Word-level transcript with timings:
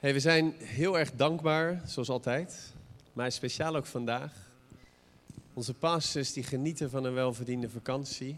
Hey, 0.00 0.12
we 0.12 0.20
zijn 0.20 0.54
heel 0.58 0.98
erg 0.98 1.12
dankbaar, 1.12 1.82
zoals 1.86 2.08
altijd. 2.08 2.72
Maar 3.12 3.32
speciaal 3.32 3.76
ook 3.76 3.86
vandaag. 3.86 4.32
Onze 5.54 5.74
pastors 5.74 6.32
die 6.32 6.42
genieten 6.42 6.90
van 6.90 7.04
een 7.04 7.14
welverdiende 7.14 7.68
vakantie. 7.68 8.30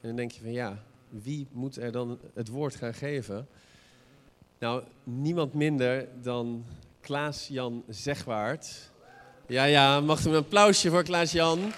En 0.00 0.08
dan 0.08 0.16
denk 0.16 0.30
je 0.30 0.40
van 0.40 0.52
ja, 0.52 0.82
wie 1.08 1.46
moet 1.52 1.76
er 1.76 1.92
dan 1.92 2.18
het 2.34 2.48
woord 2.48 2.74
gaan 2.74 2.94
geven? 2.94 3.48
Nou, 4.58 4.82
niemand 5.04 5.54
minder 5.54 6.08
dan 6.22 6.64
Klaas-Jan 7.00 7.84
Zegwaard. 7.88 8.90
Ja, 9.46 9.64
ja, 9.64 10.00
mag 10.00 10.24
een 10.24 10.34
applausje 10.34 10.90
voor 10.90 11.02
Klaas-Jan. 11.02 11.72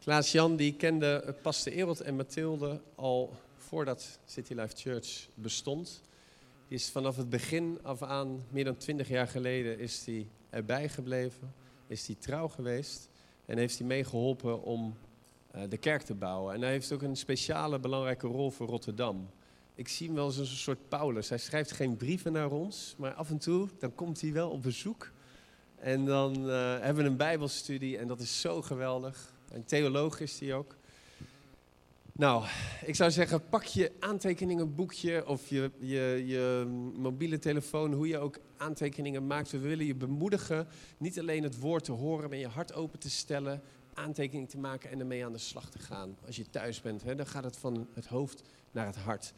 Klaas-Jan 0.00 0.56
die 0.56 0.74
kende 0.74 1.34
Pastor 1.42 1.72
Ereld 1.72 2.00
en 2.00 2.16
Mathilde 2.16 2.80
al 2.94 3.36
voordat 3.72 4.18
City 4.24 4.54
Life 4.54 4.76
Church 4.76 5.28
bestond. 5.34 6.02
Die 6.68 6.78
is 6.78 6.90
vanaf 6.90 7.16
het 7.16 7.30
begin 7.30 7.78
af 7.82 8.02
aan, 8.02 8.44
meer 8.50 8.64
dan 8.64 8.76
twintig 8.76 9.08
jaar 9.08 9.28
geleden, 9.28 9.78
is 9.78 10.06
hij 10.06 10.28
erbij 10.50 10.88
gebleven. 10.88 11.54
Is 11.86 12.06
hij 12.06 12.16
trouw 12.18 12.48
geweest 12.48 13.08
en 13.46 13.58
heeft 13.58 13.78
hij 13.78 13.86
meegeholpen 13.86 14.62
om 14.62 14.96
uh, 15.54 15.62
de 15.68 15.76
kerk 15.76 16.02
te 16.02 16.14
bouwen. 16.14 16.54
En 16.54 16.60
hij 16.60 16.70
heeft 16.70 16.92
ook 16.92 17.02
een 17.02 17.16
speciale 17.16 17.78
belangrijke 17.78 18.26
rol 18.26 18.50
voor 18.50 18.66
Rotterdam. 18.66 19.30
Ik 19.74 19.88
zie 19.88 20.06
hem 20.06 20.14
wel 20.14 20.24
als 20.24 20.36
een 20.36 20.46
soort 20.46 20.88
Paulus. 20.88 21.28
Hij 21.28 21.38
schrijft 21.38 21.72
geen 21.72 21.96
brieven 21.96 22.32
naar 22.32 22.50
ons, 22.50 22.94
maar 22.98 23.14
af 23.14 23.30
en 23.30 23.38
toe 23.38 23.68
dan 23.78 23.94
komt 23.94 24.20
hij 24.20 24.32
wel 24.32 24.50
op 24.50 24.62
bezoek. 24.62 25.10
En 25.76 26.04
dan 26.04 26.48
uh, 26.48 26.80
hebben 26.80 27.04
we 27.04 27.10
een 27.10 27.16
bijbelstudie 27.16 27.98
en 27.98 28.08
dat 28.08 28.20
is 28.20 28.40
zo 28.40 28.62
geweldig. 28.62 29.32
Een 29.50 29.64
theoloog 29.64 30.20
is 30.20 30.40
hij 30.40 30.54
ook. 30.54 30.76
Nou, 32.14 32.44
ik 32.84 32.94
zou 32.94 33.10
zeggen, 33.10 33.48
pak 33.48 33.64
je 33.64 33.92
aantekeningenboekje 34.00 35.26
of 35.26 35.48
je, 35.48 35.70
je, 35.78 36.22
je 36.26 36.64
mobiele 36.96 37.38
telefoon, 37.38 37.92
hoe 37.92 38.08
je 38.08 38.18
ook 38.18 38.38
aantekeningen 38.56 39.26
maakt. 39.26 39.50
We 39.50 39.58
willen 39.58 39.86
je 39.86 39.94
bemoedigen, 39.94 40.68
niet 40.98 41.18
alleen 41.18 41.42
het 41.42 41.58
woord 41.58 41.84
te 41.84 41.92
horen, 41.92 42.28
maar 42.28 42.38
je 42.38 42.48
hart 42.48 42.74
open 42.74 42.98
te 42.98 43.10
stellen, 43.10 43.62
aantekeningen 43.94 44.48
te 44.48 44.58
maken 44.58 44.90
en 44.90 45.00
ermee 45.00 45.24
aan 45.24 45.32
de 45.32 45.38
slag 45.38 45.70
te 45.70 45.78
gaan. 45.78 46.16
Als 46.26 46.36
je 46.36 46.50
thuis 46.50 46.80
bent, 46.80 47.02
hè, 47.02 47.14
dan 47.14 47.26
gaat 47.26 47.44
het 47.44 47.56
van 47.56 47.88
het 47.94 48.06
hoofd 48.06 48.42
naar 48.70 48.86
het 48.86 48.96
hart. 48.96 49.32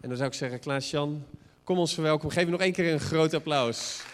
En 0.00 0.08
dan 0.08 0.16
zou 0.16 0.30
ik 0.30 0.36
zeggen, 0.36 0.60
Klaas-Jan, 0.60 1.24
kom 1.64 1.78
ons 1.78 1.94
verwelkom. 1.94 2.30
Geef 2.30 2.48
nog 2.48 2.60
één 2.60 2.72
keer 2.72 2.92
een 2.92 3.00
groot 3.00 3.34
applaus. 3.34 4.04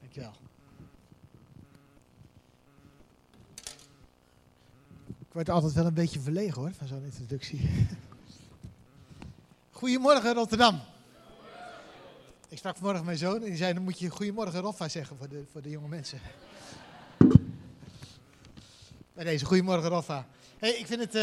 Dankjewel. 0.00 0.32
Ik 5.06 5.23
word 5.34 5.50
altijd 5.50 5.72
wel 5.72 5.86
een 5.86 5.94
beetje 5.94 6.20
verlegen 6.20 6.60
hoor, 6.60 6.72
van 6.74 6.86
zo'n 6.86 7.04
introductie. 7.04 7.70
Goedemorgen 9.70 10.34
Rotterdam. 10.34 10.80
Ik 12.48 12.58
sprak 12.58 12.76
vanmorgen 12.76 13.04
mijn 13.04 13.18
zoon 13.18 13.34
en 13.34 13.44
die 13.44 13.56
zei, 13.56 13.74
dan 13.74 13.82
moet 13.82 13.98
je 13.98 14.08
goedemorgen 14.08 14.60
Roffa 14.60 14.88
zeggen 14.88 15.16
voor 15.16 15.28
de, 15.28 15.44
voor 15.52 15.62
de 15.62 15.70
jonge 15.70 15.88
mensen. 15.88 16.20
Bij 19.12 19.24
deze, 19.24 19.44
goedemorgen 19.44 19.88
Roffa. 19.88 20.26
Hey, 20.58 20.70
ik 20.70 20.86
vind 20.86 21.00
het 21.00 21.14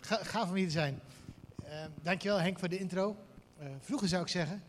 ga, 0.00 0.16
gaaf 0.24 0.48
om 0.48 0.54
hier 0.54 0.66
te 0.66 0.72
zijn. 0.72 1.00
Uh, 1.64 1.84
dankjewel 2.02 2.40
Henk 2.40 2.58
voor 2.58 2.68
de 2.68 2.78
intro. 2.78 3.16
Uh, 3.60 3.66
vroeger 3.80 4.08
zou 4.08 4.22
ik 4.22 4.28
zeggen, 4.28 4.62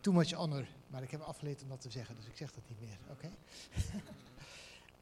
too 0.00 0.14
much 0.14 0.32
honor. 0.32 0.66
Maar 0.86 1.02
ik 1.02 1.10
heb 1.10 1.20
afgeleerd 1.20 1.62
om 1.62 1.68
dat 1.68 1.80
te 1.80 1.90
zeggen, 1.90 2.14
dus 2.14 2.26
ik 2.26 2.36
zeg 2.36 2.52
dat 2.52 2.62
niet 2.68 2.80
meer. 2.80 2.98
Oké? 3.10 3.30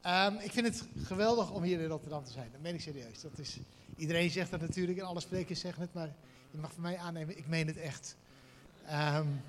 um, 0.05 0.37
ik 0.37 0.51
vind 0.51 0.67
het 0.67 0.83
geweldig 1.03 1.51
om 1.51 1.63
hier 1.63 1.79
in 1.79 1.87
Rotterdam 1.87 2.23
te 2.23 2.31
zijn. 2.31 2.49
Dat 2.51 2.61
meen 2.61 2.73
ik 2.73 2.81
serieus. 2.81 3.21
Dat 3.21 3.39
is, 3.39 3.57
iedereen 3.95 4.29
zegt 4.29 4.51
dat 4.51 4.61
natuurlijk 4.61 4.99
en 4.99 5.05
alle 5.05 5.19
sprekers 5.19 5.59
zeggen 5.59 5.81
het, 5.81 5.93
maar 5.93 6.13
je 6.51 6.57
mag 6.57 6.73
van 6.73 6.81
mij 6.81 6.97
aannemen, 6.97 7.37
ik 7.37 7.47
meen 7.47 7.67
het 7.67 7.77
echt. 7.77 8.15
Um, 8.91 9.41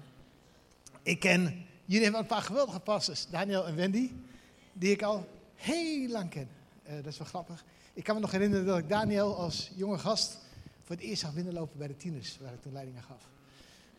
ik 1.02 1.20
ken, 1.20 1.66
jullie 1.84 2.02
hebben 2.02 2.20
een 2.20 2.26
paar 2.26 2.42
geweldige 2.42 2.80
passers, 2.80 3.26
Daniel 3.30 3.66
en 3.66 3.76
Wendy, 3.76 4.10
die 4.72 4.90
ik 4.90 5.02
al 5.02 5.28
heel 5.54 6.08
lang 6.08 6.30
ken. 6.30 6.48
Uh, 6.88 6.94
dat 6.94 7.06
is 7.06 7.18
wel 7.18 7.26
grappig. 7.26 7.64
Ik 7.92 8.04
kan 8.04 8.14
me 8.14 8.20
nog 8.20 8.30
herinneren 8.30 8.66
dat 8.66 8.78
ik 8.78 8.88
Daniel 8.88 9.36
als 9.36 9.70
jonge 9.74 9.98
gast 9.98 10.38
voor 10.82 10.96
het 10.96 11.04
eerst 11.04 11.20
zag 11.20 11.34
binnenlopen 11.34 11.78
bij 11.78 11.86
de 11.86 11.96
tieners, 11.96 12.38
waar 12.40 12.52
ik 12.52 12.62
toen 12.62 12.72
leiding 12.72 12.96
aan 12.96 13.02
gaf. 13.02 13.28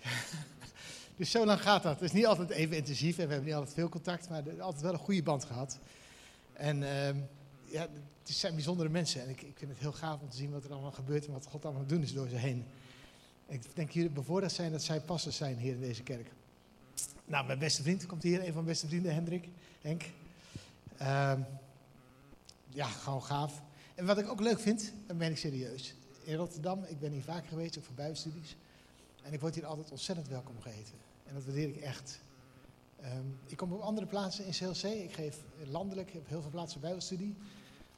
dus 1.18 1.32
zo 1.32 1.46
lang 1.46 1.62
gaat 1.62 1.84
dat. 1.84 1.94
Het 1.94 2.02
is 2.02 2.12
niet 2.12 2.26
altijd 2.26 2.50
even 2.50 2.76
intensief 2.76 3.18
en 3.18 3.26
we 3.26 3.32
hebben 3.32 3.50
niet 3.50 3.58
altijd 3.58 3.74
veel 3.74 3.90
contact, 3.90 4.30
maar 4.30 4.44
altijd 4.60 4.82
wel 4.84 4.94
een 4.94 5.00
goede 5.00 5.24
band 5.24 5.46
gehad. 5.46 5.80
En 6.62 6.82
uh, 6.82 7.08
ja, 7.66 7.88
het 8.24 8.36
zijn 8.36 8.54
bijzondere 8.54 8.90
mensen 8.90 9.22
en 9.22 9.30
ik, 9.30 9.42
ik, 9.42 9.58
vind 9.58 9.72
het 9.72 9.80
heel 9.80 9.92
gaaf 9.92 10.22
om 10.22 10.30
te 10.30 10.38
zien 10.38 10.52
wat 10.52 10.64
er 10.64 10.72
allemaal 10.72 10.92
gebeurt 10.92 11.26
en 11.26 11.32
wat 11.32 11.46
God 11.46 11.66
allemaal 11.66 11.86
doen 11.86 12.02
is 12.02 12.14
door 12.14 12.28
ze 12.28 12.36
heen. 12.36 12.66
Ik 13.48 13.76
denk 13.76 13.92
jullie 13.92 14.10
bevorderd 14.10 14.52
zijn 14.52 14.72
dat 14.72 14.84
zij 14.84 15.02
passers 15.02 15.36
zijn 15.36 15.58
hier 15.58 15.74
in 15.74 15.80
deze 15.80 16.04
kerk. 16.04 16.32
Nou, 17.26 17.46
mijn 17.46 17.60
beste 17.60 17.82
vriend 17.82 18.06
komt 18.06 18.24
hier, 18.24 18.40
een 18.40 18.46
van 18.46 18.54
mijn 18.54 18.66
beste 18.66 18.88
vrienden, 18.88 19.14
Hendrik, 19.14 19.48
Henk. 19.82 20.04
Uh, 21.02 21.34
ja, 22.70 22.86
gewoon 22.86 23.24
gaaf. 23.24 23.62
En 23.96 24.06
wat 24.06 24.18
ik 24.18 24.30
ook 24.30 24.40
leuk 24.40 24.60
vind, 24.60 24.94
dan 25.08 25.18
ben 25.18 25.32
ik 25.32 25.38
serieus. 25.38 25.94
In 26.24 26.36
Rotterdam, 26.36 26.84
ik 26.84 27.00
ben 27.00 27.12
hier 27.12 27.24
vaker 27.24 27.48
geweest, 27.48 27.78
ook 27.78 27.84
voor 27.84 27.96
buitenstudies. 27.96 28.56
En 29.24 29.34
ik 29.34 29.40
word 29.40 29.56
hier 29.56 29.66
altijd 29.66 29.92
ontzettend 29.92 30.28
welkom 30.28 30.62
geheten. 30.62 30.94
En 31.28 31.34
dat 31.34 31.44
waardeer 31.44 31.68
ik 31.68 31.78
echt. 31.78 32.20
Um, 33.06 33.40
ik 33.46 33.58
kom 33.58 33.74
op 33.74 33.82
andere 33.82 34.08
plaatsen 34.08 34.46
in 34.46 34.52
CLC. 34.52 34.84
Ik 34.84 35.14
geef 35.14 35.38
landelijk, 35.66 36.08
ik 36.08 36.14
heb 36.14 36.28
heel 36.28 36.42
veel 36.42 36.50
plaatsen 36.50 36.82
buitenstudie. 36.82 37.36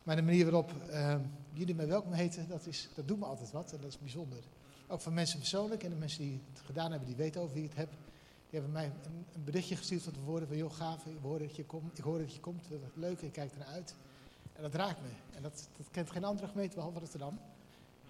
Maar 0.03 0.16
de 0.16 0.22
manier 0.22 0.44
waarop 0.44 0.72
uh, 0.90 1.16
jullie 1.53 1.75
mij 1.75 1.88
welkom 1.88 2.12
heten, 2.12 2.47
dat, 2.47 2.66
is, 2.66 2.90
dat 2.96 3.08
doet 3.08 3.19
me 3.19 3.25
altijd 3.25 3.52
wat. 3.52 3.72
En 3.72 3.81
dat 3.81 3.90
is 3.90 4.00
bijzonder. 4.00 4.40
Ook 4.88 5.02
van 5.02 5.14
mensen 5.14 5.40
persoonlijk 5.40 5.84
en 5.84 5.90
de 5.90 5.96
mensen 5.96 6.22
die 6.22 6.40
het 6.53 6.62
gedaan 6.66 6.90
hebben, 6.90 7.08
die 7.08 7.18
weten 7.18 7.41
over 7.41 7.53
wie 7.53 7.64
ik 7.64 7.69
het 7.69 7.78
heb. 7.78 7.90
Die 8.50 8.59
hebben 8.59 8.72
mij 8.72 8.91
een, 9.34 9.44
berichtje 9.44 9.75
gestuurd 9.75 10.03
van 10.03 10.14
tevoren 10.14 10.47
van, 10.47 10.58
joh 10.58 10.74
gaaf, 10.74 11.06
ik 11.06 11.18
hoor 11.22 11.40
dat 11.40 11.56
je 11.56 11.66
komt, 11.66 11.97
ik 11.97 12.03
hoor 12.03 12.18
dat 12.18 12.34
je 12.34 12.40
komt, 12.40 12.70
dat 12.70 12.80
is 12.80 12.88
leuk, 12.94 13.22
ik 13.22 13.31
kijk 13.31 13.52
ernaar 13.52 13.68
uit. 13.68 13.96
En 14.53 14.62
dat 14.62 14.75
raakt 14.75 15.02
me. 15.02 15.35
En 15.35 15.41
dat, 15.41 15.70
dat 15.78 15.88
kent 15.91 16.12
geen 16.12 16.24
andere 16.24 16.47
gemeente 16.47 16.75
behalve 16.75 17.00
Rotterdam. 17.00 17.40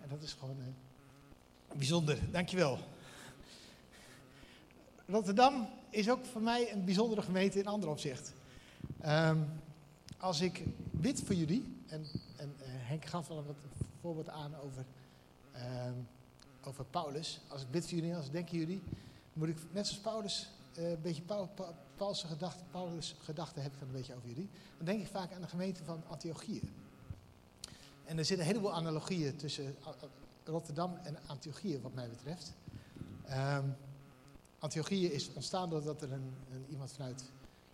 En 0.02 0.10
dat 0.10 0.22
is 0.22 0.34
gewoon 0.34 0.58
uh, 0.60 1.78
bijzonder. 1.78 2.20
Dankjewel. 2.32 2.80
Rotterdam 5.06 5.68
is 5.90 6.10
ook 6.10 6.26
voor 6.26 6.42
mij 6.42 6.72
een 6.72 6.86
bijzondere 6.86 7.22
gemeente 7.22 7.60
in 7.60 7.68
ander 7.68 7.90
opzicht. 7.90 8.34
Um, 9.06 9.50
als 10.18 10.42
ik 10.42 10.64
bid 10.92 11.22
voor 11.22 11.36
jullie, 11.36 11.76
en, 11.88 12.06
en 12.36 12.56
uh, 12.60 12.66
Henk 12.68 13.06
gaf 13.06 13.30
al 13.30 13.38
een 13.38 13.56
voorbeeld 14.02 14.30
aan 14.30 14.56
over, 14.56 14.86
um, 15.56 16.08
over 16.64 16.86
Paulus. 16.86 17.40
Als 17.48 17.62
ik 17.62 17.72
bid 17.72 17.84
voor 17.84 17.98
jullie, 17.98 18.16
als 18.16 18.26
ik 18.26 18.32
denk 18.32 18.50
aan 18.50 18.58
jullie, 18.58 18.82
moet 19.34 19.48
ik 19.48 19.58
net 19.72 19.88
zoals 19.88 20.02
Paulus 20.02 20.50
uh, 20.78 20.90
een 20.90 21.02
beetje 21.02 21.22
Paul, 21.96 22.14
gedachten, 22.14 22.66
Paulus 22.72 23.16
gedachten 23.20 23.62
heb 23.62 23.74
ik 23.74 23.82
een 23.82 23.92
beetje 23.92 24.16
over 24.16 24.30
jullie. 24.30 24.50
Dan 24.78 24.86
denk 24.86 25.02
ik 25.02 25.08
vaak 25.08 25.34
aan 25.34 25.42
de 25.42 25.48
gemeente 25.48 25.84
van 25.84 26.04
Antiochië. 26.08 26.62
En 28.06 28.18
er 28.18 28.26
zitten 28.26 28.46
een 28.46 28.52
heleboel 28.52 28.74
analogieën 28.74 29.36
tussen 29.36 29.76
Rotterdam 30.44 30.98
en 31.04 31.18
Antiochië, 31.26 31.80
wat 31.82 31.94
mij 31.94 32.10
betreft. 32.10 32.54
Um, 33.30 33.76
Antiochië 34.64 35.08
is 35.08 35.34
ontstaan 35.34 35.70
doordat 35.70 36.02
er 36.02 36.12
een, 36.12 36.34
een, 36.52 36.66
iemand 36.70 36.92
vanuit 36.92 37.24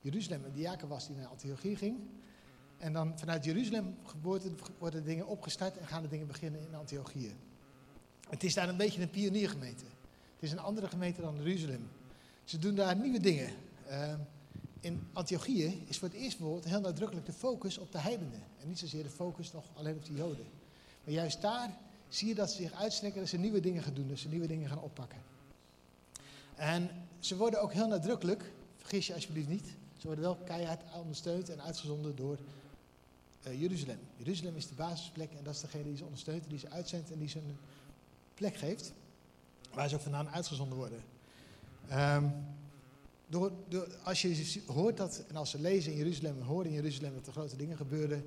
Jeruzalem, 0.01 0.43
een 0.43 0.51
diaken 0.51 0.87
was, 0.87 1.07
die 1.07 1.15
naar 1.15 1.27
Antiochië 1.27 1.75
ging. 1.75 1.97
En 2.77 2.93
dan 2.93 3.19
vanuit 3.19 3.45
Jeruzalem 3.45 3.95
worden, 4.79 5.03
dingen 5.03 5.27
opgestart 5.27 5.77
en 5.77 5.87
gaan 5.87 6.01
de 6.01 6.07
dingen 6.07 6.27
beginnen 6.27 6.61
in 6.61 6.75
Antiochië. 6.75 7.35
Het 8.29 8.43
is 8.43 8.53
daar 8.53 8.69
een 8.69 8.77
beetje 8.77 9.01
een 9.01 9.09
pioniergemeente. 9.09 9.83
Het 10.33 10.43
is 10.43 10.51
een 10.51 10.59
andere 10.59 10.87
gemeente 10.87 11.21
dan 11.21 11.35
Jeruzalem. 11.35 11.89
Ze 12.43 12.57
doen 12.57 12.75
daar 12.75 12.95
nieuwe 12.95 13.19
dingen. 13.19 13.53
Uh, 13.89 14.13
in 14.79 15.07
Antiochië 15.13 15.83
is 15.87 15.97
voor 15.97 16.07
het 16.07 16.17
eerst 16.17 16.37
bijvoorbeeld 16.37 16.69
heel 16.69 16.81
nadrukkelijk 16.81 17.25
de 17.25 17.33
focus 17.33 17.77
op 17.77 17.91
de 17.91 17.99
heidenen. 17.99 18.43
En 18.61 18.67
niet 18.67 18.79
zozeer 18.79 19.03
de 19.03 19.09
focus 19.09 19.51
nog 19.51 19.65
alleen 19.73 19.95
op 19.95 20.05
de 20.05 20.13
joden. 20.13 20.45
Maar 21.03 21.13
juist 21.13 21.41
daar 21.41 21.77
zie 22.07 22.27
je 22.27 22.35
dat 22.35 22.51
ze 22.51 22.61
zich 22.61 22.73
uitstrekken, 22.73 23.19
dat 23.19 23.29
ze 23.29 23.37
nieuwe 23.37 23.59
dingen 23.59 23.83
gaan 23.83 23.93
doen, 23.93 24.07
dat 24.07 24.19
ze 24.19 24.29
nieuwe 24.29 24.47
dingen 24.47 24.69
gaan 24.69 24.81
oppakken. 24.81 25.28
En 26.59 26.89
ze 27.19 27.37
worden 27.37 27.61
ook 27.61 27.73
heel 27.73 27.87
nadrukkelijk, 27.87 28.51
vergis 28.77 29.07
je 29.07 29.13
alsjeblieft 29.13 29.47
niet, 29.47 29.65
ze 29.97 30.05
worden 30.07 30.23
wel 30.23 30.35
keihard 30.35 30.81
ondersteund 30.95 31.49
en 31.49 31.61
uitgezonden 31.61 32.15
door 32.15 32.37
uh, 33.47 33.61
Jeruzalem. 33.61 33.99
Jeruzalem 34.15 34.55
is 34.55 34.67
de 34.67 34.75
basisplek 34.75 35.31
en 35.31 35.43
dat 35.43 35.53
is 35.53 35.61
degene 35.61 35.83
die 35.83 35.97
ze 35.97 36.03
ondersteunt, 36.03 36.43
die 36.49 36.59
ze 36.59 36.69
uitzendt 36.69 37.11
en 37.11 37.19
die 37.19 37.27
ze 37.27 37.37
een 37.37 37.57
plek 38.33 38.55
geeft, 38.55 38.93
waar 39.73 39.89
ze 39.89 39.95
ook 39.95 40.01
vandaan 40.01 40.29
uitgezonden 40.29 40.77
worden. 40.77 40.99
Um, 41.91 42.33
door, 43.27 43.51
als 44.03 44.21
je 44.21 44.61
hoort 44.65 44.97
dat, 44.97 45.23
en 45.27 45.35
als 45.35 45.49
ze 45.49 45.59
lezen 45.59 45.91
in 45.91 45.97
Jeruzalem 45.97 46.37
en 46.37 46.45
horen 46.45 46.65
in 46.65 46.73
Jeruzalem 46.73 47.13
dat 47.13 47.27
er 47.27 47.31
grote 47.31 47.55
dingen 47.55 47.77
gebeuren 47.77 48.25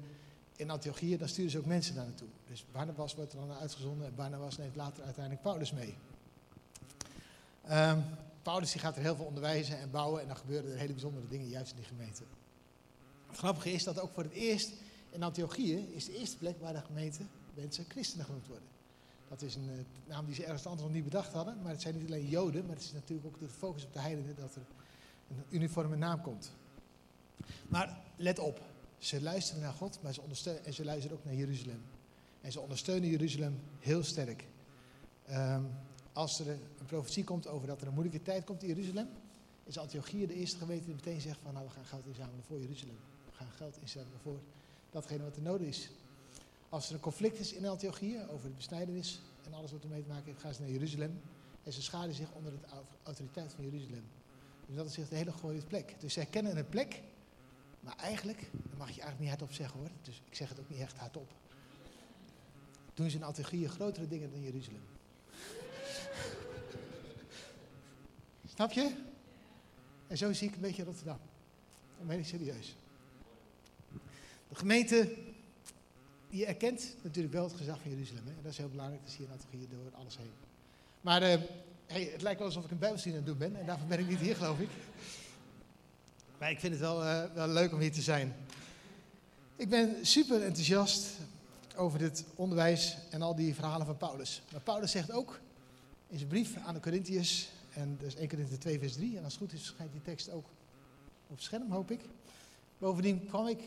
in 0.57 0.71
Antiochië, 0.71 1.17
dan 1.17 1.29
sturen 1.29 1.51
ze 1.51 1.59
ook 1.59 1.67
mensen 1.67 1.95
daar 1.95 2.05
naartoe. 2.05 2.29
Dus 2.49 2.65
Barnabas 2.73 3.15
wordt 3.15 3.33
er 3.33 3.39
dan 3.39 3.53
uitgezonden 3.53 4.07
en 4.07 4.15
Barnabas 4.15 4.57
neemt 4.57 4.77
later 4.77 5.05
uiteindelijk 5.05 5.43
Paulus 5.43 5.73
mee. 5.73 5.95
Um, 7.71 8.05
Paulus 8.43 8.73
die 8.73 8.81
gaat 8.81 8.97
er 8.97 9.03
heel 9.03 9.17
veel 9.17 9.25
onderwijzen 9.25 9.79
en 9.79 9.91
bouwen 9.91 10.21
en 10.21 10.27
dan 10.27 10.37
gebeuren 10.37 10.73
er 10.73 10.79
hele 10.79 10.93
bijzondere 10.93 11.29
dingen 11.29 11.49
juist 11.49 11.71
in 11.71 11.77
die 11.77 11.87
gemeente. 11.87 12.23
Het 13.27 13.37
grappige 13.37 13.73
is 13.73 13.85
dat 13.85 14.01
ook 14.01 14.13
voor 14.13 14.23
het 14.23 14.33
eerst 14.33 14.73
In 15.13 15.23
Antiochië 15.23 15.77
is 15.77 16.05
de 16.05 16.19
eerste 16.19 16.37
plek 16.37 16.61
waar 16.61 16.73
de 16.73 16.81
gemeente 16.81 17.23
mensen 17.55 17.85
christenen 17.89 18.25
genoemd 18.25 18.47
worden. 18.47 18.69
Dat 19.29 19.43
is 19.43 19.55
een 19.55 19.69
uh, 19.69 20.09
naam 20.09 20.27
die 20.27 20.35
ze 20.35 20.45
ergens 20.45 20.67
anders 20.67 20.83
nog 20.83 20.93
niet 20.93 21.05
bedacht 21.05 21.33
hadden. 21.33 21.63
Maar 21.63 21.73
het 21.73 21.81
zijn 21.81 21.99
niet 21.99 22.07
alleen 22.07 22.29
Joden, 22.29 22.67
maar 22.67 22.75
het 22.75 22.85
is 22.85 22.93
natuurlijk 22.93 23.27
ook 23.27 23.39
de 23.39 23.49
focus 23.49 23.85
op 23.85 23.93
de 23.93 24.01
heidenen 24.01 24.37
dat 24.37 24.55
er 24.55 24.63
een 25.31 25.45
uniforme 25.49 25.97
naam 25.97 26.21
komt. 26.21 26.53
Maar 27.69 27.99
let 28.17 28.39
op, 28.39 28.61
ze 28.99 29.23
luisteren 29.23 29.63
naar 29.63 29.73
God, 29.73 29.99
maar 30.03 30.15
ze 30.15 30.21
ondersteunen, 30.21 30.65
en 30.65 30.75
ze 30.75 30.85
luisteren 30.85 31.17
ook 31.17 31.25
naar 31.25 31.35
Jeruzalem. 31.35 31.83
En 32.41 32.53
ze 32.53 32.61
ondersteunen 32.61 33.09
Jeruzalem 33.09 33.61
heel 33.79 34.03
sterk. 34.03 34.47
Um, 35.31 35.71
als 36.13 36.39
er 36.39 36.49
een 36.49 36.87
profetie 36.87 37.25
komt 37.25 37.47
over 37.47 37.67
dat 37.67 37.81
er 37.81 37.87
een 37.87 37.93
moeilijke 37.95 38.23
tijd 38.23 38.45
komt 38.45 38.63
in 38.63 38.69
Jeruzalem, 38.69 39.09
is 39.65 39.79
Antiochië 39.79 40.27
de 40.27 40.35
eerste 40.35 40.59
gemeente 40.59 40.85
die 40.85 40.95
meteen 40.95 41.21
zegt 41.21 41.39
van 41.43 41.53
nou 41.53 41.67
we 41.67 41.73
gaan 41.73 41.85
geld 41.85 42.07
inzamelen 42.07 42.45
voor 42.45 42.61
Jeruzalem. 42.61 42.97
We 43.25 43.33
gaan 43.33 43.51
geld 43.57 43.79
inzamelen 43.81 44.19
voor 44.23 44.41
datgene 44.91 45.23
wat 45.23 45.37
er 45.37 45.43
nodig 45.43 45.67
is. 45.67 45.91
Als 46.69 46.89
er 46.89 46.95
een 46.95 47.01
conflict 47.01 47.39
is 47.39 47.53
in 47.53 47.67
Antiochië 47.67 48.21
over 48.31 48.49
de 48.49 48.55
besnijdenis 48.55 49.21
en 49.45 49.55
alles 49.55 49.73
wat 49.73 49.83
ermee 49.83 50.03
te 50.03 50.09
maken 50.09 50.25
heeft, 50.25 50.41
gaan 50.41 50.55
ze 50.55 50.61
naar 50.61 50.71
Jeruzalem. 50.71 51.21
En 51.63 51.73
ze 51.73 51.83
scharen 51.83 52.15
zich 52.15 52.33
onder 52.33 52.53
de 52.53 52.59
autoriteit 53.03 53.53
van 53.53 53.65
Jeruzalem. 53.65 54.05
Dus 54.67 54.77
dat 54.77 54.87
is 54.87 54.99
echt 54.99 55.11
een 55.11 55.17
hele 55.17 55.33
goede 55.33 55.65
plek. 55.67 55.95
Dus 55.99 56.13
zij 56.13 56.27
kennen 56.27 56.57
een 56.57 56.69
plek, 56.69 57.03
maar 57.81 57.97
eigenlijk, 57.97 58.51
dat 58.53 58.79
mag 58.79 58.89
je 58.89 59.01
eigenlijk 59.01 59.19
niet 59.19 59.29
hardop 59.29 59.53
zeggen 59.53 59.79
hoor. 59.79 59.91
Dus 60.03 60.23
ik 60.27 60.35
zeg 60.35 60.49
het 60.49 60.61
ook 60.61 60.69
niet 60.69 60.81
echt 60.81 60.97
hardop. 60.97 61.33
Doen 62.95 63.11
ze 63.11 63.17
in 63.17 63.23
Antiochië 63.23 63.69
grotere 63.69 64.09
dingen 64.09 64.31
dan 64.31 64.43
Jeruzalem. 64.43 64.83
Snap 68.55 68.73
je? 68.73 68.91
En 70.07 70.17
zo 70.17 70.33
zie 70.33 70.49
ik 70.49 70.55
een 70.55 70.61
beetje 70.61 70.85
Rotterdam. 70.85 71.19
Dat 71.99 72.07
meen 72.07 72.19
ik 72.19 72.27
serieus. 72.27 72.77
De 74.49 74.55
gemeente, 74.55 75.15
die 76.31 76.47
erkent 76.47 76.95
natuurlijk 77.03 77.35
wel 77.35 77.45
het 77.45 77.55
gezag 77.55 77.81
van 77.81 77.91
Jeruzalem. 77.91 78.25
Hè? 78.25 78.31
En 78.31 78.43
dat 78.43 78.53
is 78.53 78.59
heel 78.59 78.69
belangrijk, 78.69 79.03
dat 79.03 79.13
zie 79.13 79.27
je 79.51 79.57
hier 79.57 79.69
door 79.69 79.91
alles 79.93 80.17
heen. 80.17 80.31
Maar 81.01 81.23
uh, 81.23 81.41
hey, 81.87 82.03
het 82.03 82.23
lijkt 82.23 82.39
wel 82.39 82.49
alsof 82.49 82.65
ik 82.65 82.71
een 82.71 82.79
bijbelstudie 82.79 83.19
aan 83.19 83.25
het 83.25 83.39
doen 83.39 83.49
ben. 83.49 83.61
En 83.61 83.67
daarvoor 83.67 83.87
ben 83.87 83.99
ik 83.99 84.09
niet 84.09 84.19
hier, 84.19 84.37
geloof 84.37 84.59
ik. 84.59 84.69
Maar 86.39 86.51
ik 86.51 86.61
vind 86.61 86.73
het 86.73 86.83
wel, 86.83 87.03
uh, 87.03 87.25
wel 87.35 87.49
leuk 87.49 87.73
om 87.73 87.81
hier 87.81 87.93
te 87.93 88.03
zijn. 88.03 88.35
Ik 89.57 89.69
ben 89.69 90.07
super 90.07 90.43
enthousiast 90.43 91.07
over 91.77 91.99
dit 91.99 92.25
onderwijs 92.35 92.97
en 93.11 93.23
al 93.23 93.35
die 93.35 93.55
verhalen 93.55 93.87
van 93.87 93.97
Paulus. 93.97 94.43
Maar 94.53 94.61
Paulus 94.61 94.91
zegt 94.91 95.13
ook 95.13 95.41
in 96.09 96.17
zijn 96.17 96.29
brief 96.29 96.57
aan 96.57 96.75
de 96.75 96.81
Corinthiërs, 96.81 97.49
en 97.75 97.99
is 98.01 98.15
1 98.15 98.29
Corinthië 98.29 98.59
2 98.59 98.79
vers 98.79 98.93
3, 98.93 99.17
en 99.17 99.25
als 99.25 99.33
het 99.33 99.43
goed 99.43 99.53
is 99.53 99.63
verschijnt 99.63 99.93
die 99.93 100.03
tekst 100.03 100.31
ook 100.31 100.47
op 101.27 101.41
scherm, 101.41 101.71
hoop 101.71 101.91
ik. 101.91 102.01
Bovendien 102.79 103.27
kwam 103.27 103.47
ik 103.47 103.61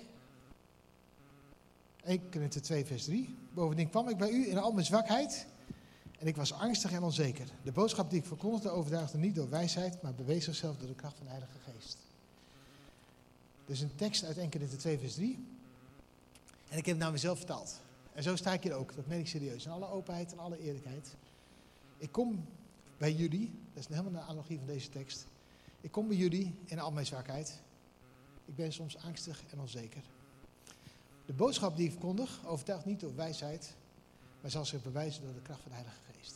1 2.04 2.30
Korinther 2.30 2.62
2 2.62 2.86
vers 2.86 3.04
3. 3.04 3.36
Bovendien 3.54 3.90
kwam 3.90 4.10
ik 4.10 4.18
bij 4.18 4.30
u 4.30 4.50
in 4.50 4.58
al 4.58 4.72
mijn 4.72 4.86
zwakheid 4.86 5.46
en 6.20 6.28
ik 6.28 6.36
was 6.36 6.54
angstig 6.54 6.92
en 6.92 7.04
onzeker. 7.04 7.48
De 7.64 7.72
boodschap 7.72 8.10
die 8.10 8.20
ik 8.20 8.26
verkondigde 8.26 8.70
overtuigde 8.70 9.18
niet 9.18 9.36
door 9.36 9.50
wijsheid, 9.50 10.02
maar 10.02 10.14
bewees 10.14 10.44
zichzelf 10.44 10.78
door 10.78 10.88
de 10.88 10.96
kracht 10.96 11.16
van 11.18 11.26
de 11.26 11.32
Heilige 11.32 11.60
Geest. 11.60 11.98
Dus 13.66 13.80
een 13.80 13.96
tekst 13.96 14.24
uit 14.24 14.38
1 14.38 14.50
Korinther 14.50 14.78
2 14.78 15.00
vers 15.00 15.14
3. 15.14 15.46
En 16.70 16.78
ik 16.78 16.86
heb 16.86 16.96
het 16.96 17.04
naar 17.04 17.12
mezelf 17.12 17.38
vertaald. 17.38 17.80
En 18.14 18.24
zo 18.24 18.36
sta 18.36 18.54
ik 18.54 18.64
hier 18.64 18.74
ook, 18.74 18.96
dat 18.96 19.08
meen 19.08 19.20
ik 19.20 19.28
serieus. 19.28 19.66
In 19.66 19.72
alle 19.72 19.88
openheid 19.88 20.32
en 20.32 20.40
alle 20.40 20.60
eerlijkheid. 20.60 21.16
Ik 21.98 22.12
kom 22.12 22.46
bij 23.06 23.14
jullie, 23.14 23.52
dat 23.74 23.84
is 23.84 23.96
helemaal 23.96 24.22
een 24.22 24.28
analogie 24.28 24.58
van 24.58 24.68
deze 24.68 24.90
tekst. 24.90 25.26
Ik 25.82 25.92
kom 25.92 26.08
bij 26.08 26.18
jullie 26.18 26.56
in 26.66 26.80
al 26.80 26.92
mijn 26.92 27.06
zwakheid. 27.06 27.62
Ik 28.46 28.56
ben 28.56 28.74
soms 28.74 28.98
angstig 28.98 29.44
en 29.52 29.60
onzeker. 29.60 30.02
De 31.26 31.34
boodschap 31.34 31.76
die 31.76 31.86
ik 31.86 31.92
verkondig 31.92 32.46
overtuigt 32.46 32.86
niet 32.86 33.00
door 33.00 33.16
wijsheid, 33.16 33.76
maar 34.42 34.52
zal 34.52 34.66
zich 34.66 34.84
bewijzen 34.84 35.24
door 35.24 35.34
de 35.34 35.42
kracht 35.42 35.62
van 35.62 35.70
de 35.70 35.76
Heilige 35.76 36.00
Geest. 36.12 36.36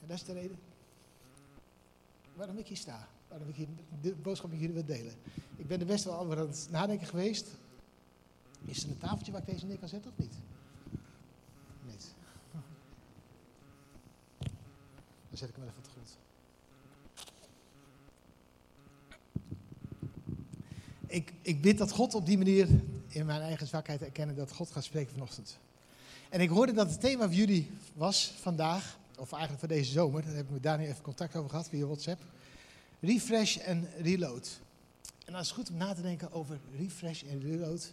En 0.00 0.06
dat 0.06 0.16
is 0.16 0.24
de 0.24 0.32
reden 0.32 0.58
waarom 2.34 2.58
ik 2.58 2.66
hier 2.66 2.76
sta. 2.76 3.08
Waarom 3.28 3.48
ik 3.48 3.54
hier 3.54 3.68
de 4.00 4.14
boodschap 4.14 4.50
met 4.50 4.60
jullie 4.60 4.74
wil 4.74 4.84
delen. 4.84 5.14
Ik 5.56 5.66
ben 5.66 5.80
er 5.80 5.86
best 5.86 6.04
wel 6.04 6.18
over 6.18 6.38
aan 6.38 6.46
het 6.46 6.68
nadenken 6.70 7.06
geweest. 7.06 7.46
Is 8.64 8.82
er 8.82 8.90
een 8.90 8.98
tafeltje 8.98 9.32
waar 9.32 9.40
ik 9.40 9.46
deze 9.46 9.66
neer 9.66 9.78
kan 9.78 9.88
zetten 9.88 10.10
of? 10.10 10.18
Niet. 10.18 10.34
Dan 15.34 15.42
zet 15.42 15.56
ik 15.56 15.62
hem 15.62 15.68
even 15.68 15.78
op 15.78 15.84
de 15.84 15.90
grond. 15.90 16.16
Ik, 21.06 21.32
ik 21.42 21.62
bid 21.62 21.78
dat 21.78 21.90
God 21.90 22.14
op 22.14 22.26
die 22.26 22.36
manier 22.36 22.68
in 23.08 23.26
mijn 23.26 23.40
eigen 23.40 23.66
zwakheid 23.66 24.02
erkennen 24.02 24.36
dat 24.36 24.52
God 24.52 24.70
gaat 24.70 24.84
spreken 24.84 25.12
vanochtend. 25.12 25.58
En 26.28 26.40
ik 26.40 26.48
hoorde 26.48 26.72
dat 26.72 26.90
het 26.90 27.00
thema 27.00 27.24
van 27.24 27.34
jullie 27.34 27.70
was 27.94 28.34
vandaag, 28.40 28.98
of 29.16 29.32
eigenlijk 29.32 29.60
voor 29.60 29.68
deze 29.68 29.92
zomer, 29.92 30.22
daar 30.22 30.34
heb 30.34 30.44
ik 30.44 30.50
met 30.50 30.62
Daniel 30.62 30.90
even 30.90 31.02
contact 31.02 31.36
over 31.36 31.50
gehad 31.50 31.68
via 31.68 31.86
WhatsApp. 31.86 32.22
Refresh 33.00 33.56
en 33.56 33.88
reload. 33.98 34.60
En 35.24 35.32
dat 35.32 35.42
is 35.42 35.50
goed 35.50 35.70
om 35.70 35.76
na 35.76 35.94
te 35.94 36.02
denken 36.02 36.32
over 36.32 36.60
refresh 36.76 37.22
en 37.22 37.40
reload. 37.40 37.92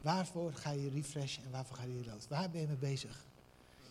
Waarvoor 0.00 0.52
ga 0.52 0.70
je 0.70 0.90
refresh 0.90 1.38
en 1.38 1.50
waarvoor 1.50 1.76
ga 1.76 1.82
je 1.82 2.00
reload? 2.02 2.28
Waar 2.28 2.50
ben 2.50 2.60
je 2.60 2.66
mee 2.66 2.76
bezig? 2.76 3.24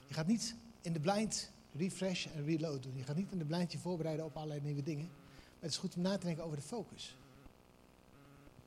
Je 0.07 0.13
gaat 0.13 0.27
niet 0.27 0.55
in 0.81 0.93
de 0.93 0.99
blind 0.99 1.51
refresh 1.75 2.25
en 2.25 2.45
reload 2.45 2.83
doen. 2.83 2.97
Je 2.97 3.03
gaat 3.03 3.15
niet 3.15 3.31
in 3.31 3.37
de 3.37 3.45
blind 3.45 3.71
je 3.71 3.77
voorbereiden 3.77 4.25
op 4.25 4.35
allerlei 4.35 4.61
nieuwe 4.61 4.83
dingen. 4.83 5.05
Maar 5.05 5.59
het 5.59 5.71
is 5.71 5.77
goed 5.77 5.95
om 5.95 6.01
na 6.01 6.17
te 6.17 6.25
denken 6.25 6.43
over 6.43 6.57
de 6.57 6.63
focus. 6.63 7.15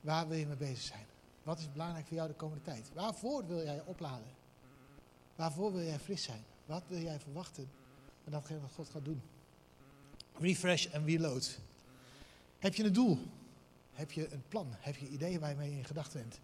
Waar 0.01 0.27
wil 0.27 0.37
je 0.37 0.45
mee 0.45 0.55
bezig 0.55 0.81
zijn? 0.81 1.05
Wat 1.43 1.59
is 1.59 1.71
belangrijk 1.71 2.07
voor 2.07 2.15
jou 2.15 2.27
de 2.27 2.35
komende 2.35 2.63
tijd? 2.63 2.89
Waarvoor 2.93 3.47
wil 3.47 3.63
jij 3.63 3.81
opladen? 3.85 4.27
Waarvoor 5.35 5.73
wil 5.73 5.83
jij 5.83 5.99
fris 5.99 6.23
zijn? 6.23 6.43
Wat 6.65 6.83
wil 6.87 6.99
jij 6.99 7.19
verwachten 7.19 7.69
van 8.23 8.31
datgene 8.31 8.59
wat 8.59 8.71
God 8.71 8.89
gaat 8.89 9.05
doen? 9.05 9.21
Refresh 10.39 10.85
en 10.85 11.05
reload. 11.05 11.59
Heb 12.59 12.75
je 12.75 12.83
een 12.83 12.93
doel? 12.93 13.19
Heb 13.93 14.11
je 14.11 14.33
een 14.33 14.43
plan? 14.47 14.67
Heb 14.71 14.95
je 14.95 15.07
ideeën 15.07 15.39
waar 15.39 15.49
je 15.49 15.55
mee 15.55 15.71
in 15.71 15.85
gedachten 15.85 16.19
bent? 16.19 16.39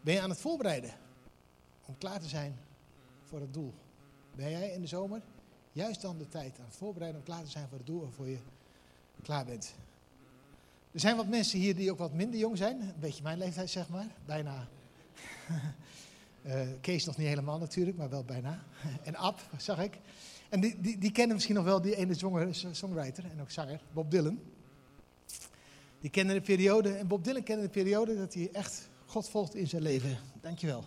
Ben 0.00 0.14
je 0.14 0.20
aan 0.20 0.30
het 0.30 0.40
voorbereiden 0.40 0.94
om 1.86 1.98
klaar 1.98 2.20
te 2.20 2.28
zijn 2.28 2.58
voor 3.24 3.40
het 3.40 3.54
doel? 3.54 3.74
Ben 4.34 4.50
jij 4.50 4.70
in 4.70 4.80
de 4.80 4.86
zomer 4.86 5.22
juist 5.72 6.00
dan 6.00 6.18
de 6.18 6.28
tijd 6.28 6.58
aan 6.58 6.64
het 6.64 6.76
voorbereiden 6.76 7.20
om 7.20 7.26
klaar 7.26 7.42
te 7.42 7.50
zijn 7.50 7.68
voor 7.68 7.78
het 7.78 7.86
doel 7.86 8.00
waarvoor 8.00 8.28
je 8.28 8.38
klaar 9.22 9.44
bent? 9.44 9.74
Er 10.92 11.00
zijn 11.00 11.16
wat 11.16 11.26
mensen 11.26 11.58
hier 11.58 11.76
die 11.76 11.90
ook 11.90 11.98
wat 11.98 12.12
minder 12.12 12.40
jong 12.40 12.56
zijn. 12.56 12.80
Een 12.80 12.94
beetje 13.00 13.22
mijn 13.22 13.38
leeftijd, 13.38 13.70
zeg 13.70 13.88
maar. 13.88 14.06
Bijna. 14.26 14.68
uh, 16.42 16.60
Kees 16.80 17.04
nog 17.04 17.16
niet 17.16 17.28
helemaal 17.28 17.58
natuurlijk, 17.58 17.96
maar 17.96 18.10
wel 18.10 18.24
bijna. 18.24 18.64
en 19.02 19.16
Ab, 19.16 19.40
zag 19.56 19.78
ik. 19.78 19.98
En 20.48 20.60
die, 20.60 20.80
die, 20.80 20.98
die 20.98 21.12
kennen 21.12 21.34
misschien 21.34 21.54
nog 21.54 21.64
wel 21.64 21.80
die 21.80 21.96
ene 21.96 22.14
zonger, 22.14 22.54
songwriter 22.70 23.24
en 23.24 23.40
ook 23.40 23.50
zanger, 23.50 23.80
Bob 23.92 24.10
Dylan. 24.10 24.40
Die 26.00 26.10
kennen 26.10 26.34
de 26.34 26.40
periode, 26.40 26.92
en 26.92 27.06
Bob 27.06 27.24
Dylan 27.24 27.42
kende 27.42 27.62
de 27.62 27.68
periode 27.68 28.16
dat 28.16 28.34
hij 28.34 28.48
echt 28.52 28.88
God 29.06 29.28
volgt 29.28 29.54
in 29.54 29.68
zijn 29.68 29.82
leven. 29.82 30.18
Dankjewel. 30.40 30.84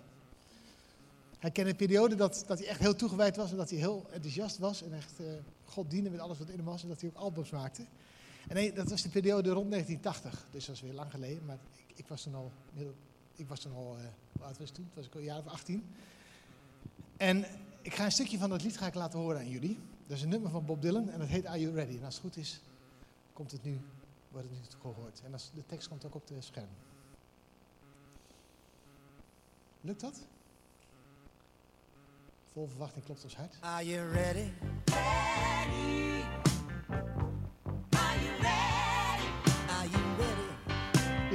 Hij 1.44 1.52
kende 1.52 1.72
de 1.72 1.78
periode 1.78 2.16
dat, 2.16 2.44
dat 2.48 2.60
hij 2.60 2.68
echt 2.68 2.80
heel 2.80 2.96
toegewijd 2.96 3.36
was 3.36 3.52
en 3.52 3.58
dat 3.58 3.70
hij 3.70 3.80
heel 3.80 4.06
enthousiast 4.12 4.58
was. 4.58 4.84
En 4.84 4.94
echt 4.94 5.20
uh, 5.20 5.28
God 5.66 5.90
diende 5.90 6.10
met 6.10 6.20
alles 6.20 6.38
wat 6.38 6.50
in 6.50 6.56
hem 6.56 6.66
was 6.66 6.84
en 6.84 6.88
dat 6.88 7.02
hij 7.02 7.10
ook 7.10 7.16
albums 7.16 7.50
maakte. 7.50 7.86
En 8.48 8.74
dat 8.74 8.90
was 8.90 9.02
de 9.02 9.10
periode 9.10 9.50
rond 9.50 9.72
1980, 9.72 10.46
dus 10.52 10.66
dat 10.66 10.76
is 10.76 10.82
weer 10.82 10.94
lang 10.94 11.12
geleden. 11.12 11.46
Maar 11.46 11.58
ik, 11.76 11.98
ik 11.98 12.08
was 12.08 12.22
toen 12.22 12.36
al, 12.36 12.52
ik 13.36 13.48
was 13.48 13.60
toen 13.60 13.74
al, 13.74 13.96
uh, 13.98 14.04
hoe 14.32 14.46
oud 14.46 14.58
was 14.58 14.68
ik 14.68 14.74
toen? 14.74 14.90
was 14.94 15.06
ik 15.06 15.14
al 15.14 15.20
een 15.20 15.26
jaar 15.26 15.40
of 15.40 15.48
18. 15.48 15.86
En 17.18 17.46
ik 17.82 17.94
ga 17.94 18.06
een 18.06 18.12
stukje 18.12 18.38
van 18.38 18.50
dat 18.50 18.64
lied 18.64 18.78
ga 18.78 18.88
ik 18.88 18.94
laten 18.94 19.20
horen 19.20 19.40
aan 19.40 19.50
jullie. 19.50 19.80
Dat 20.08 20.18
is 20.18 20.24
een 20.24 20.30
nummer 20.30 20.52
van 20.52 20.66
Bob 20.66 20.82
Dylan 20.82 21.10
en 21.10 21.20
dat 21.20 21.28
heet 21.28 21.46
Are 21.46 21.60
You 21.60 21.74
Ready? 21.74 21.98
En 21.98 22.04
als 22.04 22.14
het 22.14 22.24
goed 22.24 22.38
is, 22.38 22.62
komt 23.34 23.52
het 23.52 23.64
nu, 23.64 23.80
wordt 24.32 24.48
het 24.50 24.58
nu 24.58 24.80
gehoord. 24.82 25.22
En 25.26 25.34
als, 25.34 25.52
de 25.56 25.66
tekst 25.66 25.88
komt 25.88 26.06
ook 26.06 26.16
op 26.16 26.28
de 26.28 26.42
scherm. 26.42 26.70
Lukt 29.82 30.02
dat? 30.02 30.26
Vol 32.54 32.68
verwachting 32.68 33.04
klopt 33.06 33.24
ons 33.24 33.36
hart. 33.36 33.58
Are 33.62 33.86
you 33.86 34.12
ready? 34.12 34.52
Ready. 34.86 36.24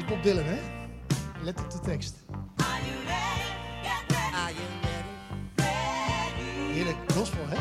Bob 0.09 0.23
Dylan, 0.23 0.45
hè? 0.45 0.59
Let 1.43 1.61
op 1.61 1.71
de 1.71 1.81
tekst. 1.81 2.17
Heerlijk 6.73 6.97
gospel, 7.13 7.49
hè? 7.49 7.57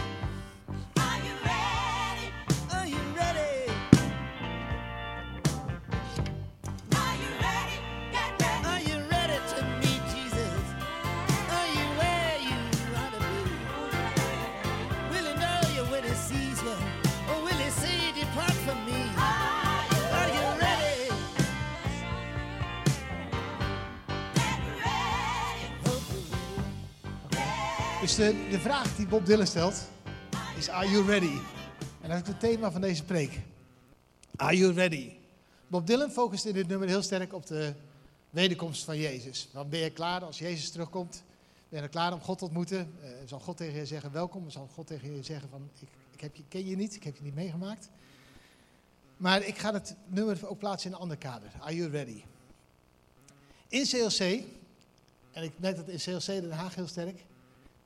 De, 28.15 28.47
de 28.49 28.59
vraag 28.59 28.95
die 28.95 29.07
Bob 29.07 29.25
Dylan 29.25 29.47
stelt 29.47 29.87
is: 30.57 30.69
Are 30.69 30.89
you 30.89 31.05
ready? 31.05 31.37
En 32.01 32.09
dat 32.09 32.21
is 32.21 32.27
het 32.27 32.39
thema 32.39 32.71
van 32.71 32.81
deze 32.81 33.03
preek. 33.03 33.39
Are 34.35 34.57
you 34.57 34.73
ready? 34.73 35.11
Bob 35.67 35.87
Dylan 35.87 36.11
focust 36.11 36.45
in 36.45 36.53
dit 36.53 36.67
nummer 36.67 36.87
heel 36.87 37.01
sterk 37.01 37.33
op 37.33 37.45
de 37.45 37.73
wederkomst 38.29 38.83
van 38.83 38.97
Jezus. 38.97 39.49
Dan 39.53 39.69
ben 39.69 39.79
je 39.79 39.89
klaar 39.89 40.23
als 40.23 40.39
Jezus 40.39 40.71
terugkomt. 40.71 41.23
Ben 41.69 41.79
je 41.79 41.85
er 41.85 41.91
klaar 41.91 42.13
om 42.13 42.21
God 42.21 42.37
te 42.37 42.43
ontmoeten? 42.43 42.93
Uh, 43.03 43.09
zal 43.25 43.39
God 43.39 43.57
tegen 43.57 43.79
je 43.79 43.85
zeggen 43.85 44.11
welkom? 44.11 44.49
Zal 44.49 44.69
God 44.73 44.87
tegen 44.87 45.15
je 45.15 45.23
zeggen 45.23 45.49
van 45.49 45.69
ik, 45.79 45.87
ik 46.11 46.21
heb 46.21 46.35
je, 46.35 46.43
ken 46.47 46.67
je 46.67 46.75
niet, 46.75 46.95
ik 46.95 47.03
heb 47.03 47.17
je 47.17 47.23
niet 47.23 47.35
meegemaakt? 47.35 47.89
Maar 49.17 49.43
ik 49.43 49.57
ga 49.57 49.73
het 49.73 49.95
nummer 50.05 50.47
ook 50.47 50.57
plaatsen 50.57 50.89
in 50.89 50.95
een 50.95 51.01
ander 51.01 51.17
kader. 51.17 51.49
Are 51.59 51.75
you 51.75 51.89
ready? 51.89 52.23
In 53.67 53.85
CLC, 53.85 54.19
en 55.31 55.43
ik 55.43 55.51
merk 55.59 55.75
dat 55.75 55.87
in 55.87 55.97
CLC 55.97 56.25
Den 56.25 56.51
Haag 56.51 56.75
heel 56.75 56.87
sterk, 56.87 57.25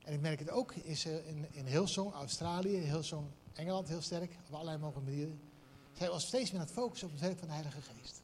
en 0.04 0.14
ik 0.14 0.22
merk 0.22 0.40
het 0.40 0.50
ook 0.50 0.74
in, 0.74 0.98
in, 1.26 1.48
in 1.52 1.66
Hillsong, 1.66 2.14
Australië, 2.14 2.78
Hillsong, 2.78 3.28
Engeland 3.54 3.88
heel 3.88 4.02
sterk, 4.02 4.32
op 4.48 4.54
allerlei 4.54 4.78
mogelijke 4.78 5.10
manieren. 5.10 5.40
Zijn 5.94 6.12
we 6.12 6.20
steeds 6.20 6.52
meer 6.52 6.60
aan 6.60 6.66
het 6.66 6.76
focussen 6.76 7.08
op 7.08 7.14
het 7.14 7.24
werk 7.24 7.38
van 7.38 7.48
de 7.48 7.54
Heilige 7.54 7.82
Geest. 7.82 8.22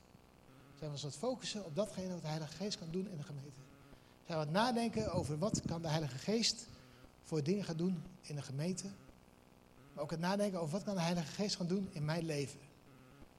Zijn 0.77 0.89
we 0.89 0.95
ons 0.95 1.03
aan 1.03 1.09
het 1.09 1.19
focussen 1.19 1.65
op 1.65 1.75
datgene 1.75 2.13
wat 2.13 2.21
de 2.21 2.27
Heilige 2.27 2.55
Geest 2.55 2.77
kan 2.77 2.91
doen 2.91 3.07
in 3.07 3.17
de 3.17 3.23
gemeente. 3.23 3.59
Zijn 4.25 4.25
we 4.25 4.33
aan 4.33 4.39
het 4.39 4.51
nadenken 4.51 5.11
over 5.11 5.37
wat 5.37 5.61
kan 5.65 5.81
de 5.81 5.87
Heilige 5.87 6.17
Geest 6.17 6.67
voor 7.23 7.43
dingen 7.43 7.63
gaan 7.63 7.77
doen 7.77 8.03
in 8.21 8.35
de 8.35 8.41
gemeente. 8.41 8.87
Maar 9.93 10.03
ook 10.03 10.11
het 10.11 10.19
nadenken 10.19 10.59
over 10.59 10.71
wat 10.71 10.83
kan 10.83 10.95
de 10.95 11.01
Heilige 11.01 11.31
Geest 11.31 11.55
gaan 11.55 11.67
doen 11.67 11.89
in 11.91 12.05
mijn 12.05 12.25
leven. 12.25 12.59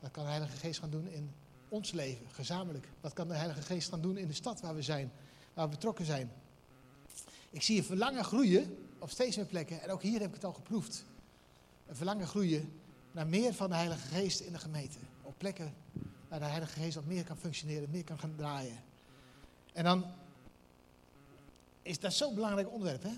Wat 0.00 0.11
kan 0.11 0.25
de 0.25 0.30
Heilige 0.30 0.57
Geest 0.57 0.78
gaan 0.80 0.90
doen 0.90 1.09
in 1.09 1.33
ons 1.68 1.92
leven, 1.92 2.26
gezamenlijk. 2.30 2.88
Wat 3.00 3.12
kan 3.12 3.28
de 3.28 3.35
Heilige 3.35 3.62
Geest 3.62 3.88
gaan 3.88 4.00
doen 4.00 4.16
in 4.16 4.26
de 4.26 4.35
stad 4.35 4.61
waar 4.61 4.75
we 4.75 4.83
zijn, 4.83 5.12
waar 5.54 5.64
we 5.64 5.75
betrokken 5.75 6.04
zijn. 6.04 6.30
Ik 7.50 7.62
zie 7.62 7.78
een 7.78 7.85
verlangen 7.85 8.25
groeien 8.25 8.78
op 8.99 9.11
steeds 9.11 9.37
meer 9.37 9.47
plekken. 9.47 9.83
En 9.83 9.90
ook 9.90 10.02
hier 10.02 10.21
heb 10.21 10.28
ik 10.28 10.35
het 10.35 10.45
al 10.45 10.52
geproefd. 10.52 11.05
Een 11.87 11.97
verlangen 11.97 12.26
groeien 12.26 12.73
naar 13.12 13.26
meer 13.26 13.55
van 13.55 13.69
de 13.69 13.75
Heilige 13.75 14.07
Geest 14.09 14.40
in 14.40 14.52
de 14.52 14.59
gemeente. 14.59 14.99
Op 15.23 15.35
plekken 15.38 15.75
waar 16.28 16.38
de 16.38 16.45
Heilige 16.45 16.81
Geest 16.81 16.95
wat 16.95 17.07
meer 17.07 17.25
kan 17.25 17.37
functioneren, 17.37 17.90
meer 17.90 18.05
kan 18.05 18.19
gaan 18.19 18.35
draaien. 18.37 18.83
En 19.73 19.85
dan 19.85 20.05
is 21.83 21.99
dat 21.99 22.12
zo'n 22.12 22.35
belangrijk 22.35 22.71
onderwerp. 22.71 23.02
Hè? 23.02 23.12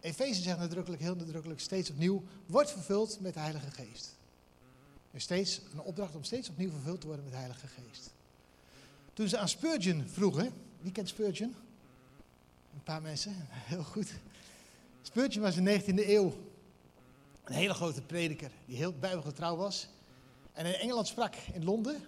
Efeze 0.00 0.42
zegt 0.42 0.58
nadrukkelijk, 0.58 1.02
heel 1.02 1.14
nadrukkelijk, 1.14 1.60
steeds 1.60 1.90
opnieuw, 1.90 2.22
wordt 2.46 2.70
vervuld 2.70 3.20
met 3.20 3.34
de 3.34 3.40
Heilige 3.40 3.70
Geest. 3.70 4.16
Dus 5.10 5.22
steeds 5.22 5.60
een 5.72 5.80
opdracht 5.80 6.14
om 6.14 6.24
steeds 6.24 6.48
opnieuw 6.48 6.70
vervuld 6.70 7.00
te 7.00 7.06
worden 7.06 7.24
met 7.24 7.32
de 7.34 7.38
Heilige 7.40 7.66
Geest. 7.66 8.10
Toen 9.12 9.28
ze 9.28 9.38
aan 9.38 9.48
Spurgeon 9.48 10.04
vroegen, 10.08 10.52
wie 10.80 10.92
kent 10.92 11.08
Spurgeon? 11.08 11.54
Een 12.74 12.82
paar 12.82 13.02
mensen, 13.02 13.34
heel 13.48 13.82
goed. 13.82 14.12
Spurgeon 15.02 15.42
was 15.42 15.56
in 15.56 15.64
de 15.64 15.80
19e 15.80 16.08
eeuw 16.08 16.32
een 17.44 17.54
hele 17.54 17.74
grote 17.74 18.02
prediker 18.02 18.50
die 18.66 18.76
heel 18.76 18.92
bijbelgetrouw 18.92 19.56
was. 19.56 19.88
En 20.52 20.66
in 20.66 20.74
Engeland 20.74 21.06
sprak 21.06 21.34
in 21.34 21.64
Londen. 21.64 22.00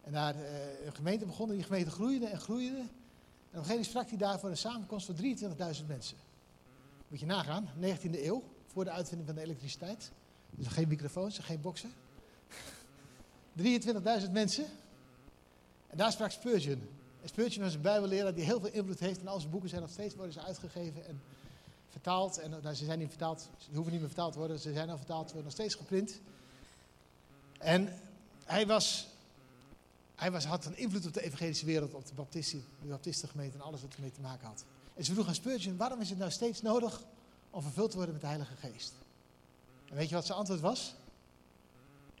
En 0.00 0.12
daar 0.12 0.36
uh, 0.36 0.86
een 0.86 0.94
gemeente 0.94 1.26
begon 1.26 1.48
en 1.48 1.54
die 1.54 1.64
gemeente 1.64 1.90
groeide 1.90 2.26
en 2.26 2.40
groeide. 2.40 2.76
En 2.76 2.82
op 2.82 2.86
een 2.86 3.64
gegeven 3.64 3.68
moment 3.68 3.86
sprak 3.86 4.08
hij 4.08 4.18
daar 4.18 4.40
voor 4.40 4.50
een 4.50 4.56
samenkomst 4.56 5.06
van 5.06 5.14
23.000 5.16 5.86
mensen. 5.86 6.16
Moet 7.08 7.20
je 7.20 7.26
nagaan, 7.26 7.68
19e 7.80 8.10
eeuw, 8.10 8.42
voor 8.66 8.84
de 8.84 8.90
uitvinding 8.90 9.28
van 9.28 9.36
de 9.36 9.42
elektriciteit. 9.42 10.12
Dus 10.50 10.66
geen 10.66 10.88
microfoons, 10.88 11.38
geen 11.38 11.60
boksen. 11.60 11.92
23.000 14.24 14.30
mensen. 14.30 14.64
En 15.86 15.96
daar 15.96 16.12
sprak 16.12 16.30
Spurgeon. 16.30 16.99
En 17.22 17.28
Spurgeon 17.28 17.64
was 17.64 17.74
een 17.74 17.80
bijbelleraar 17.80 18.34
die 18.34 18.44
heel 18.44 18.60
veel 18.60 18.70
invloed 18.72 19.00
heeft. 19.00 19.20
En 19.20 19.28
al 19.28 19.38
zijn 19.38 19.50
boeken 19.50 19.68
zijn 19.68 19.80
nog 19.80 19.90
steeds 19.90 20.14
worden 20.14 20.32
ze 20.32 20.40
uitgegeven 20.40 21.06
en 21.06 21.20
vertaald. 21.88 22.38
En 22.38 22.50
nou, 22.50 22.74
ze 22.74 22.84
zijn 22.84 22.98
niet 22.98 23.08
vertaald, 23.08 23.48
ze 23.58 23.68
hoeven 23.74 23.92
niet 23.92 24.00
meer 24.00 24.10
vertaald 24.10 24.32
te 24.32 24.38
worden. 24.38 24.58
Ze 24.58 24.72
zijn 24.72 24.90
al 24.90 24.96
vertaald, 24.96 25.24
worden 25.24 25.44
nog 25.44 25.52
steeds 25.52 25.74
geprint. 25.74 26.20
En 27.58 27.98
hij 28.44 28.66
was 28.66 29.08
hij 30.20 30.30
was, 30.30 30.44
had 30.44 30.64
een 30.64 30.76
invloed 30.76 31.06
op 31.06 31.14
de 31.14 31.22
evangelische 31.22 31.66
wereld, 31.66 31.94
op 31.94 32.06
de, 32.06 32.14
Baptisten, 32.14 32.64
de 32.82 32.88
Baptistengemeente 32.88 33.56
en 33.56 33.64
alles 33.64 33.80
wat 33.80 33.94
ermee 33.94 34.12
te 34.12 34.20
maken 34.20 34.46
had. 34.46 34.64
En 34.94 35.04
ze 35.04 35.12
vroeg 35.12 35.26
aan 35.26 35.34
Spurgeon, 35.34 35.76
waarom 35.76 36.00
is 36.00 36.08
het 36.08 36.18
nou 36.18 36.30
steeds 36.30 36.62
nodig 36.62 37.02
om 37.50 37.62
vervuld 37.62 37.90
te 37.90 37.96
worden 37.96 38.14
met 38.14 38.22
de 38.22 38.28
Heilige 38.28 38.54
Geest? 38.56 38.92
En 39.88 39.96
weet 39.96 40.08
je 40.08 40.14
wat 40.14 40.26
zijn 40.26 40.38
antwoord 40.38 40.60
was? 40.60 40.94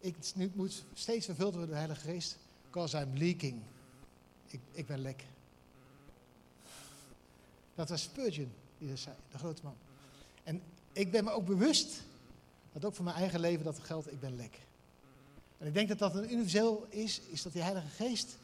Ik 0.00 0.54
moet 0.54 0.84
steeds 0.94 1.26
vervuld 1.26 1.54
worden 1.54 1.60
met 1.60 1.78
de 1.78 1.86
Heilige 1.86 2.00
Geest, 2.00 2.36
because 2.66 3.00
I'm 3.00 3.16
leaking. 3.16 3.62
Ik, 4.50 4.60
ik 4.72 4.86
ben 4.86 4.98
lek. 4.98 5.24
Dat 7.74 7.88
was 7.88 8.02
Spurgeon 8.02 8.52
die 8.78 8.96
zei, 8.96 9.16
de 9.30 9.38
grote 9.38 9.62
man. 9.64 9.76
En 10.42 10.62
ik 10.92 11.10
ben 11.10 11.24
me 11.24 11.30
ook 11.30 11.46
bewust, 11.46 12.02
dat 12.72 12.84
ook 12.84 12.94
voor 12.94 13.04
mijn 13.04 13.16
eigen 13.16 13.40
leven 13.40 13.64
dat 13.64 13.78
geldt, 13.78 14.12
ik 14.12 14.20
ben 14.20 14.36
lek. 14.36 14.58
En 15.58 15.66
ik 15.66 15.74
denk 15.74 15.88
dat 15.88 15.98
dat 15.98 16.14
een 16.14 16.32
universeel 16.32 16.86
is, 16.88 17.20
is 17.20 17.42
dat 17.42 17.52
die 17.52 17.62
Heilige 17.62 17.88
Geest, 17.88 18.36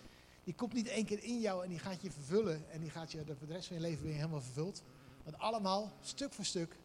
die 0.45 0.55
komt 0.55 0.73
niet 0.73 0.89
één 0.89 1.05
keer 1.05 1.23
in 1.23 1.41
jou 1.41 1.65
en 1.65 1.69
die 1.69 1.79
gaat 1.79 2.03
je 2.03 2.11
vervullen 2.11 2.71
en 2.71 2.81
die 2.81 2.91
gaat 2.91 3.13
je 3.13 3.25
de 3.25 3.37
rest 3.49 3.67
van 3.67 3.77
je 3.77 3.83
leven 3.83 4.05
weer 4.05 4.15
helemaal 4.15 4.41
vervuld. 4.41 4.83
Want 5.23 5.39
allemaal, 5.39 5.93
stuk 6.03 6.33
voor 6.33 6.45
stuk, 6.45 6.77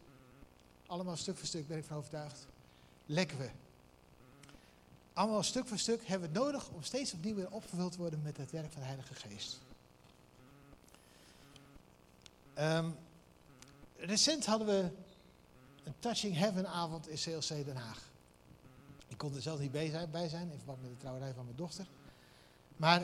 allemaal 0.86 1.16
stuk 1.16 1.36
voor 1.36 1.46
stuk 1.46 1.68
ben 1.68 1.78
ik 1.78 1.84
van 1.84 1.96
overtuigd, 1.96 2.46
lekken 3.06 3.38
we. 3.38 3.50
Allemaal 5.12 5.42
stuk 5.42 5.66
voor 5.66 5.78
stuk 5.78 6.06
hebben 6.06 6.32
we 6.32 6.38
het 6.38 6.44
nodig 6.44 6.68
om 6.68 6.82
steeds 6.82 7.12
opnieuw 7.12 7.34
weer 7.34 7.50
opgevuld 7.50 7.92
te 7.92 7.98
worden 7.98 8.22
met 8.22 8.36
het 8.36 8.50
werk 8.50 8.72
van 8.72 8.80
de 8.80 8.86
Heilige 8.86 9.14
Geest. 9.14 9.60
Um, 12.58 12.96
recent 13.96 14.46
hadden 14.46 14.66
we 14.66 14.90
een 15.84 15.94
Touching 15.98 16.36
Heaven 16.36 16.68
avond 16.68 17.08
in 17.08 17.16
CLC 17.16 17.48
Den 17.64 17.76
Haag. 17.76 18.10
Ik 19.08 19.18
kon 19.18 19.34
er 19.34 19.42
zelf 19.42 19.60
niet 19.60 19.72
bij 19.72 19.90
zijn, 19.90 20.10
bij 20.10 20.28
zijn 20.28 20.50
in 20.50 20.56
verband 20.56 20.82
met 20.82 20.90
de 20.90 20.96
trouwerij 20.96 21.32
van 21.34 21.44
mijn 21.44 21.56
dochter. 21.56 21.86
Maar 22.76 23.02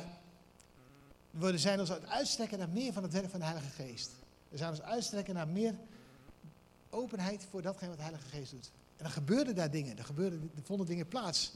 we 1.31 1.59
zijn 1.59 1.81
ons 1.81 1.91
uitstrekken 1.91 2.59
naar 2.59 2.69
meer 2.69 2.93
van 2.93 3.03
het 3.03 3.13
werk 3.13 3.31
van 3.31 3.39
de 3.39 3.47
Heilige 3.47 3.71
Geest. 3.71 4.11
We 4.49 4.57
zijn 4.57 4.71
ons 4.71 4.83
uitstrekken 4.83 5.35
naar 5.35 5.49
meer 5.49 5.75
openheid 6.91 7.47
voor 7.51 7.63
datgene 7.63 7.89
wat 7.89 7.97
de 7.97 8.05
Heilige 8.05 8.29
Geest 8.29 8.51
doet. 8.51 8.71
En 8.97 9.05
dan 9.05 9.13
gebeurden 9.13 9.55
daar 9.55 9.71
dingen, 9.71 9.99
er, 9.99 10.05
gebeurden, 10.05 10.51
er 10.57 10.63
vonden 10.63 10.87
dingen 10.87 11.09
plaats. 11.09 11.53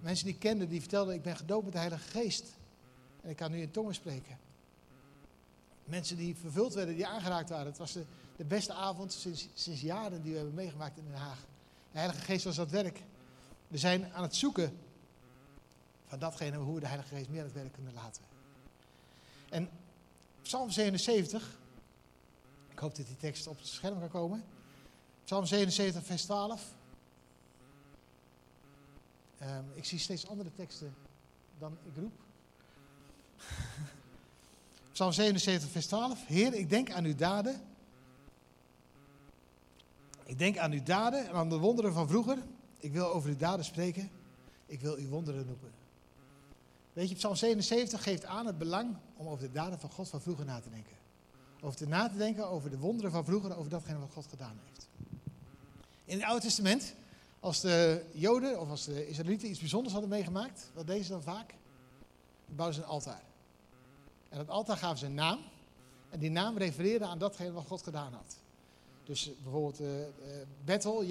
Mensen 0.00 0.24
die 0.24 0.34
ik 0.34 0.40
kende, 0.40 0.66
die 0.66 0.80
vertelden, 0.80 1.14
ik 1.14 1.22
ben 1.22 1.36
gedoopt 1.36 1.64
met 1.64 1.72
de 1.72 1.78
Heilige 1.78 2.08
Geest. 2.08 2.44
En 3.22 3.30
ik 3.30 3.36
kan 3.36 3.50
nu 3.50 3.60
in 3.60 3.70
tongen 3.70 3.94
spreken. 3.94 4.38
Mensen 5.84 6.16
die 6.16 6.36
vervuld 6.36 6.74
werden, 6.74 6.94
die 6.94 7.06
aangeraakt 7.06 7.48
waren. 7.48 7.66
Het 7.66 7.78
was 7.78 7.92
de, 7.92 8.04
de 8.36 8.44
beste 8.44 8.72
avond 8.72 9.12
sinds, 9.12 9.48
sinds 9.54 9.80
jaren 9.80 10.22
die 10.22 10.30
we 10.30 10.36
hebben 10.36 10.54
meegemaakt 10.54 10.98
in 10.98 11.04
Den 11.04 11.14
Haag. 11.14 11.38
De 11.92 11.98
Heilige 11.98 12.20
Geest 12.20 12.44
was 12.44 12.56
dat 12.56 12.70
werk. 12.70 13.02
We 13.68 13.78
zijn 13.78 14.12
aan 14.12 14.22
het 14.22 14.36
zoeken 14.36 14.78
van 16.06 16.18
datgene 16.18 16.56
hoe 16.56 16.74
we 16.74 16.80
de 16.80 16.86
Heilige 16.86 17.14
Geest 17.14 17.28
meer 17.28 17.40
aan 17.40 17.46
het 17.46 17.54
werk 17.54 17.72
kunnen 17.72 17.92
laten. 17.92 18.22
En 19.48 19.70
Psalm 20.42 20.70
77, 20.70 21.58
ik 22.68 22.78
hoop 22.78 22.96
dat 22.96 23.06
die 23.06 23.16
tekst 23.16 23.46
op 23.46 23.58
het 23.58 23.66
scherm 23.66 23.98
kan 23.98 24.08
komen. 24.08 24.44
Psalm 25.24 25.46
77, 25.46 26.04
vers 26.04 26.22
12. 26.22 26.74
Ehm, 29.40 29.64
ik 29.74 29.84
zie 29.84 29.98
steeds 29.98 30.26
andere 30.26 30.50
teksten 30.54 30.94
dan 31.58 31.78
ik 31.84 31.96
roep. 31.96 32.12
Psalm 34.92 35.12
77, 35.12 35.70
vers 35.70 35.86
12. 35.86 36.26
Heer, 36.26 36.54
ik 36.54 36.70
denk 36.70 36.90
aan 36.90 37.04
uw 37.04 37.14
daden. 37.14 37.60
Ik 40.24 40.38
denk 40.38 40.58
aan 40.58 40.72
uw 40.72 40.82
daden 40.82 41.28
en 41.28 41.34
aan 41.34 41.48
de 41.48 41.58
wonderen 41.58 41.92
van 41.92 42.08
vroeger. 42.08 42.38
Ik 42.78 42.92
wil 42.92 43.12
over 43.12 43.30
uw 43.30 43.36
daden 43.36 43.64
spreken. 43.64 44.10
Ik 44.66 44.80
wil 44.80 44.96
uw 44.96 45.08
wonderen 45.08 45.46
noemen. 45.46 45.70
Weet 46.92 47.08
je, 47.08 47.14
Psalm 47.14 47.36
77 47.36 48.02
geeft 48.02 48.24
aan 48.24 48.46
het 48.46 48.58
belang 48.58 48.96
om 49.16 49.28
over 49.28 49.46
de 49.46 49.52
daden 49.52 49.78
van 49.78 49.90
God 49.90 50.08
van 50.08 50.20
vroeger 50.20 50.44
na 50.44 50.60
te 50.60 50.70
denken. 50.70 50.96
Over 51.60 51.76
te 51.76 51.88
na 51.88 52.08
te 52.08 52.16
denken 52.16 52.48
over 52.48 52.70
de 52.70 52.78
wonderen 52.78 53.10
van 53.10 53.24
vroeger, 53.24 53.56
over 53.56 53.70
datgene 53.70 53.98
wat 53.98 54.12
God 54.12 54.26
gedaan 54.26 54.58
heeft. 54.66 54.88
In 56.04 56.16
het 56.16 56.26
Oude 56.26 56.42
Testament, 56.42 56.94
als 57.40 57.60
de 57.60 58.04
Joden 58.12 58.60
of 58.60 58.70
als 58.70 58.84
de 58.84 59.08
Israëlieten 59.08 59.48
iets 59.48 59.58
bijzonders 59.58 59.92
hadden 59.92 60.10
meegemaakt, 60.10 60.70
wat 60.74 60.86
deden 60.86 61.04
ze 61.04 61.10
dan 61.10 61.22
vaak? 61.22 61.48
Dan 62.46 62.56
bouwden 62.56 62.74
ze 62.74 62.82
een 62.82 62.92
altaar. 62.92 63.22
En 64.28 64.38
dat 64.38 64.48
altaar 64.48 64.76
gaven 64.76 64.98
ze 64.98 65.06
een 65.06 65.14
naam. 65.14 65.38
En 66.10 66.18
die 66.18 66.30
naam 66.30 66.58
refereerde 66.58 67.04
aan 67.04 67.18
datgene 67.18 67.52
wat 67.52 67.66
God 67.66 67.82
gedaan 67.82 68.12
had. 68.12 68.36
Dus 69.04 69.28
eh, 69.28 69.34
bijvoorbeeld 69.42 69.80
uh, 69.80 69.88
Bethel, 70.64 71.04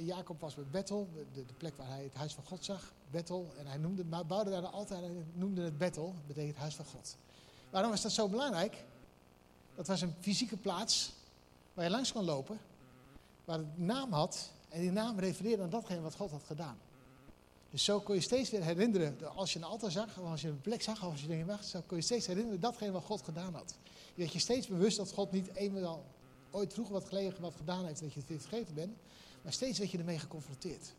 Jacob 0.00 0.40
was 0.40 0.54
bij 0.54 0.64
Bethel, 0.70 1.08
de, 1.32 1.44
de, 1.46 1.54
plek 1.54 1.76
waar 1.76 1.88
hij 1.88 2.02
het 2.02 2.14
huis 2.14 2.34
van 2.34 2.44
God 2.44 2.64
zag, 2.64 2.92
Bethel. 3.10 3.52
En 3.58 3.66
hij 3.66 3.76
noemde, 3.76 4.04
bouwde 4.04 4.50
daar 4.50 4.66
altijd, 4.66 5.00
hij 5.00 5.24
noemde 5.32 5.62
het 5.62 5.78
Bethel, 5.78 6.14
betekent 6.26 6.56
huis 6.56 6.74
van 6.74 6.84
God. 6.84 7.16
Waarom 7.70 7.90
was 7.90 8.02
dat 8.02 8.12
zo 8.12 8.28
belangrijk? 8.28 8.84
Dat 9.74 9.86
was 9.86 10.00
een 10.00 10.14
fysieke 10.20 10.56
plaats 10.56 11.12
waar 11.74 11.84
je 11.84 11.90
langs 11.90 12.12
kon 12.12 12.24
lopen, 12.24 12.58
waar 13.44 13.58
het 13.58 13.78
naam 13.78 14.12
had 14.12 14.50
en 14.74 14.80
die 14.80 14.92
naam 14.92 15.18
refereerde 15.18 15.62
aan 15.62 15.70
datgene 15.70 16.00
wat 16.00 16.14
God 16.14 16.30
had 16.30 16.42
gedaan. 16.46 16.78
Dus 17.70 17.84
zo 17.84 18.00
kon 18.00 18.14
je 18.14 18.20
steeds 18.20 18.50
weer 18.50 18.62
herinneren, 18.62 19.34
als 19.34 19.52
je 19.52 19.58
een 19.58 19.64
altaar 19.64 19.90
zag, 19.90 20.18
of 20.18 20.30
als 20.30 20.40
je 20.40 20.48
een 20.48 20.60
plek 20.60 20.82
zag, 20.82 21.04
of 21.04 21.10
als 21.10 21.20
je 21.20 21.26
dingen 21.26 21.46
wacht, 21.46 21.66
zo 21.66 21.82
kon 21.86 21.96
je 21.96 22.02
steeds 22.02 22.26
herinneren 22.26 22.60
datgene 22.60 22.90
wat 22.90 23.04
God 23.04 23.22
gedaan 23.22 23.54
had. 23.54 23.74
Je 24.14 24.20
werd 24.20 24.32
je 24.32 24.38
steeds 24.38 24.66
bewust 24.66 24.96
dat 24.96 25.12
God 25.12 25.32
niet 25.32 25.54
eenmaal 25.54 26.04
ooit 26.50 26.72
vroeger 26.72 26.94
wat 26.94 27.08
gelegen, 27.08 27.40
wat 27.40 27.54
gedaan 27.56 27.86
heeft, 27.86 28.00
dat 28.00 28.12
je 28.12 28.20
het 28.26 28.42
vergeten 28.42 28.74
bent. 28.74 28.96
Maar 29.42 29.52
steeds 29.52 29.78
werd 29.78 29.90
je 29.90 29.98
ermee 29.98 30.18
geconfronteerd. 30.18 30.92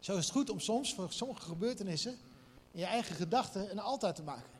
Zo 0.00 0.16
is 0.16 0.24
het 0.24 0.32
goed 0.32 0.50
om 0.50 0.60
soms 0.60 0.94
voor 0.94 1.12
sommige 1.12 1.40
gebeurtenissen 1.40 2.16
in 2.72 2.80
je 2.80 2.86
eigen 2.86 3.14
gedachten 3.14 3.70
een 3.70 3.78
altijd 3.78 4.14
te 4.14 4.22
maken. 4.22 4.50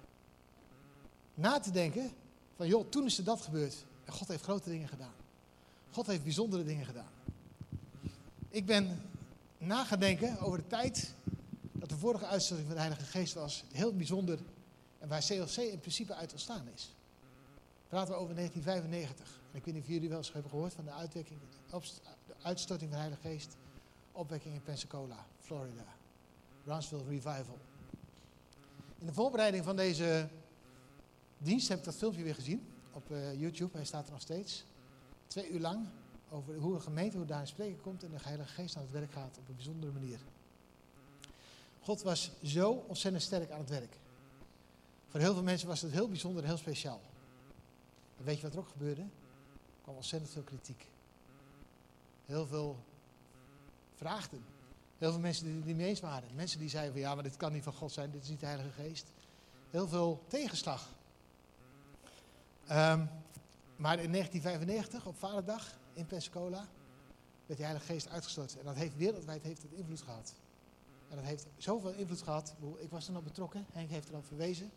Na 1.34 1.60
te 1.60 1.70
denken 1.70 2.10
van, 2.56 2.66
joh, 2.66 2.88
toen 2.88 3.04
is 3.04 3.18
er 3.18 3.24
dat 3.24 3.40
gebeurd. 3.40 3.84
En 4.04 4.12
God 4.12 4.28
heeft 4.28 4.42
grote 4.42 4.70
dingen 4.70 4.88
gedaan. 4.88 5.14
God 5.90 6.06
heeft 6.06 6.22
bijzondere 6.22 6.64
dingen 6.64 6.86
gedaan. 6.86 7.16
Ik 8.50 8.66
ben 8.66 9.02
na 9.58 9.86
over 10.40 10.58
de 10.58 10.66
tijd 10.66 11.14
dat 11.72 11.88
de 11.88 11.96
vorige 11.96 12.26
uitstorting 12.26 12.68
van 12.68 12.76
de 12.76 12.82
Heilige 12.82 13.04
Geest 13.10 13.34
was. 13.34 13.64
Heel 13.72 13.96
bijzonder. 13.96 14.38
En 14.98 15.08
waar 15.08 15.24
CLC 15.24 15.56
in 15.56 15.80
principe 15.80 16.14
uit 16.14 16.32
ontstaan 16.32 16.68
is. 16.74 16.94
Praten 17.88 18.14
we 18.14 18.20
over 18.20 18.34
1995. 18.34 19.40
En 19.50 19.58
ik 19.58 19.64
weet 19.64 19.74
niet 19.74 19.82
of 19.82 19.88
jullie 19.88 20.08
wel 20.08 20.18
eens 20.18 20.32
hebben 20.32 20.50
gehoord 20.50 20.74
van 20.74 20.84
de, 20.84 20.90
uitwerking, 20.90 21.40
de 21.70 22.34
uitstorting 22.42 22.90
van 22.90 22.98
de 23.00 23.04
Heilige 23.06 23.28
Geest. 23.28 23.56
Opwekking 24.12 24.54
in 24.54 24.62
Pensacola, 24.62 25.26
Florida. 25.38 25.84
Brownsville 26.62 27.04
Revival. 27.08 27.58
In 28.98 29.06
de 29.06 29.12
voorbereiding 29.12 29.64
van 29.64 29.76
deze 29.76 30.28
dienst 31.38 31.68
heb 31.68 31.78
ik 31.78 31.84
dat 31.84 31.96
filmpje 31.96 32.22
weer 32.22 32.34
gezien 32.34 32.66
op 32.92 33.10
uh, 33.10 33.40
YouTube. 33.40 33.76
Hij 33.76 33.84
staat 33.86 34.06
er 34.06 34.12
nog 34.12 34.20
steeds. 34.20 34.64
Twee 35.26 35.50
uur 35.50 35.60
lang 35.60 35.86
over 36.30 36.56
hoe 36.56 36.74
een 36.74 36.82
gemeente, 36.82 37.16
hoe 37.16 37.26
daar 37.26 37.40
in 37.40 37.46
spreken 37.46 37.80
komt 37.80 38.02
en 38.02 38.10
de 38.10 38.16
Heilige 38.22 38.52
Geest 38.52 38.76
aan 38.76 38.82
het 38.82 38.90
werk 38.90 39.12
gaat 39.12 39.38
op 39.38 39.48
een 39.48 39.54
bijzondere 39.54 39.92
manier. 39.92 40.18
God 41.80 42.02
was 42.02 42.30
zo 42.42 42.70
ontzettend 42.70 43.22
sterk 43.22 43.50
aan 43.50 43.58
het 43.58 43.68
werk. 43.68 43.98
Voor 45.08 45.20
heel 45.20 45.34
veel 45.34 45.42
mensen 45.42 45.68
was 45.68 45.80
het 45.80 45.92
heel 45.92 46.08
bijzonder 46.08 46.42
en 46.42 46.48
heel 46.48 46.58
speciaal. 46.58 47.00
En 48.18 48.24
weet 48.24 48.36
je 48.36 48.42
wat 48.42 48.52
er 48.52 48.58
ook 48.58 48.68
gebeurde? 48.68 49.00
Er 49.00 49.82
kwam 49.82 49.94
ontzettend 49.94 50.32
veel 50.32 50.42
kritiek. 50.42 50.88
Heel 52.26 52.46
veel 52.46 52.84
vraagden. 53.94 54.44
Heel 54.98 55.10
veel 55.10 55.20
mensen 55.20 55.44
die 55.44 55.54
het 55.54 55.64
niet 55.64 55.76
mee 55.76 55.86
eens 55.86 56.00
waren. 56.00 56.34
Mensen 56.34 56.58
die 56.58 56.68
zeiden 56.68 56.92
van 56.92 57.00
ja, 57.00 57.14
maar 57.14 57.22
dit 57.22 57.36
kan 57.36 57.52
niet 57.52 57.62
van 57.62 57.72
God 57.72 57.92
zijn, 57.92 58.10
dit 58.10 58.22
is 58.22 58.28
niet 58.28 58.40
de 58.40 58.46
Heilige 58.46 58.82
Geest. 58.82 59.06
Heel 59.70 59.88
veel 59.88 60.24
tegenslag. 60.26 60.88
Um, 62.70 63.10
maar 63.76 63.98
in 63.98 64.12
1995, 64.12 65.06
op 65.06 65.18
Vaderdag 65.18 65.77
in 65.98 66.06
Pensacola, 66.06 66.68
werd 67.46 67.58
de 67.58 67.64
Heilige 67.64 67.92
Geest 67.92 68.08
uitgestort. 68.08 68.58
En 68.58 68.64
dat 68.64 68.74
heeft 68.74 68.96
wereldwijd 68.96 69.42
heeft 69.42 69.62
het 69.62 69.72
invloed 69.72 70.00
gehad. 70.00 70.34
En 71.08 71.16
dat 71.16 71.24
heeft 71.24 71.46
zoveel 71.56 71.92
invloed 71.92 72.22
gehad. 72.22 72.54
Ik 72.76 72.90
was 72.90 73.06
er 73.06 73.12
nog 73.12 73.22
betrokken, 73.22 73.66
Henk 73.72 73.90
heeft 73.90 74.08
er 74.08 74.14
al 74.14 74.22
verwezen. 74.22 74.70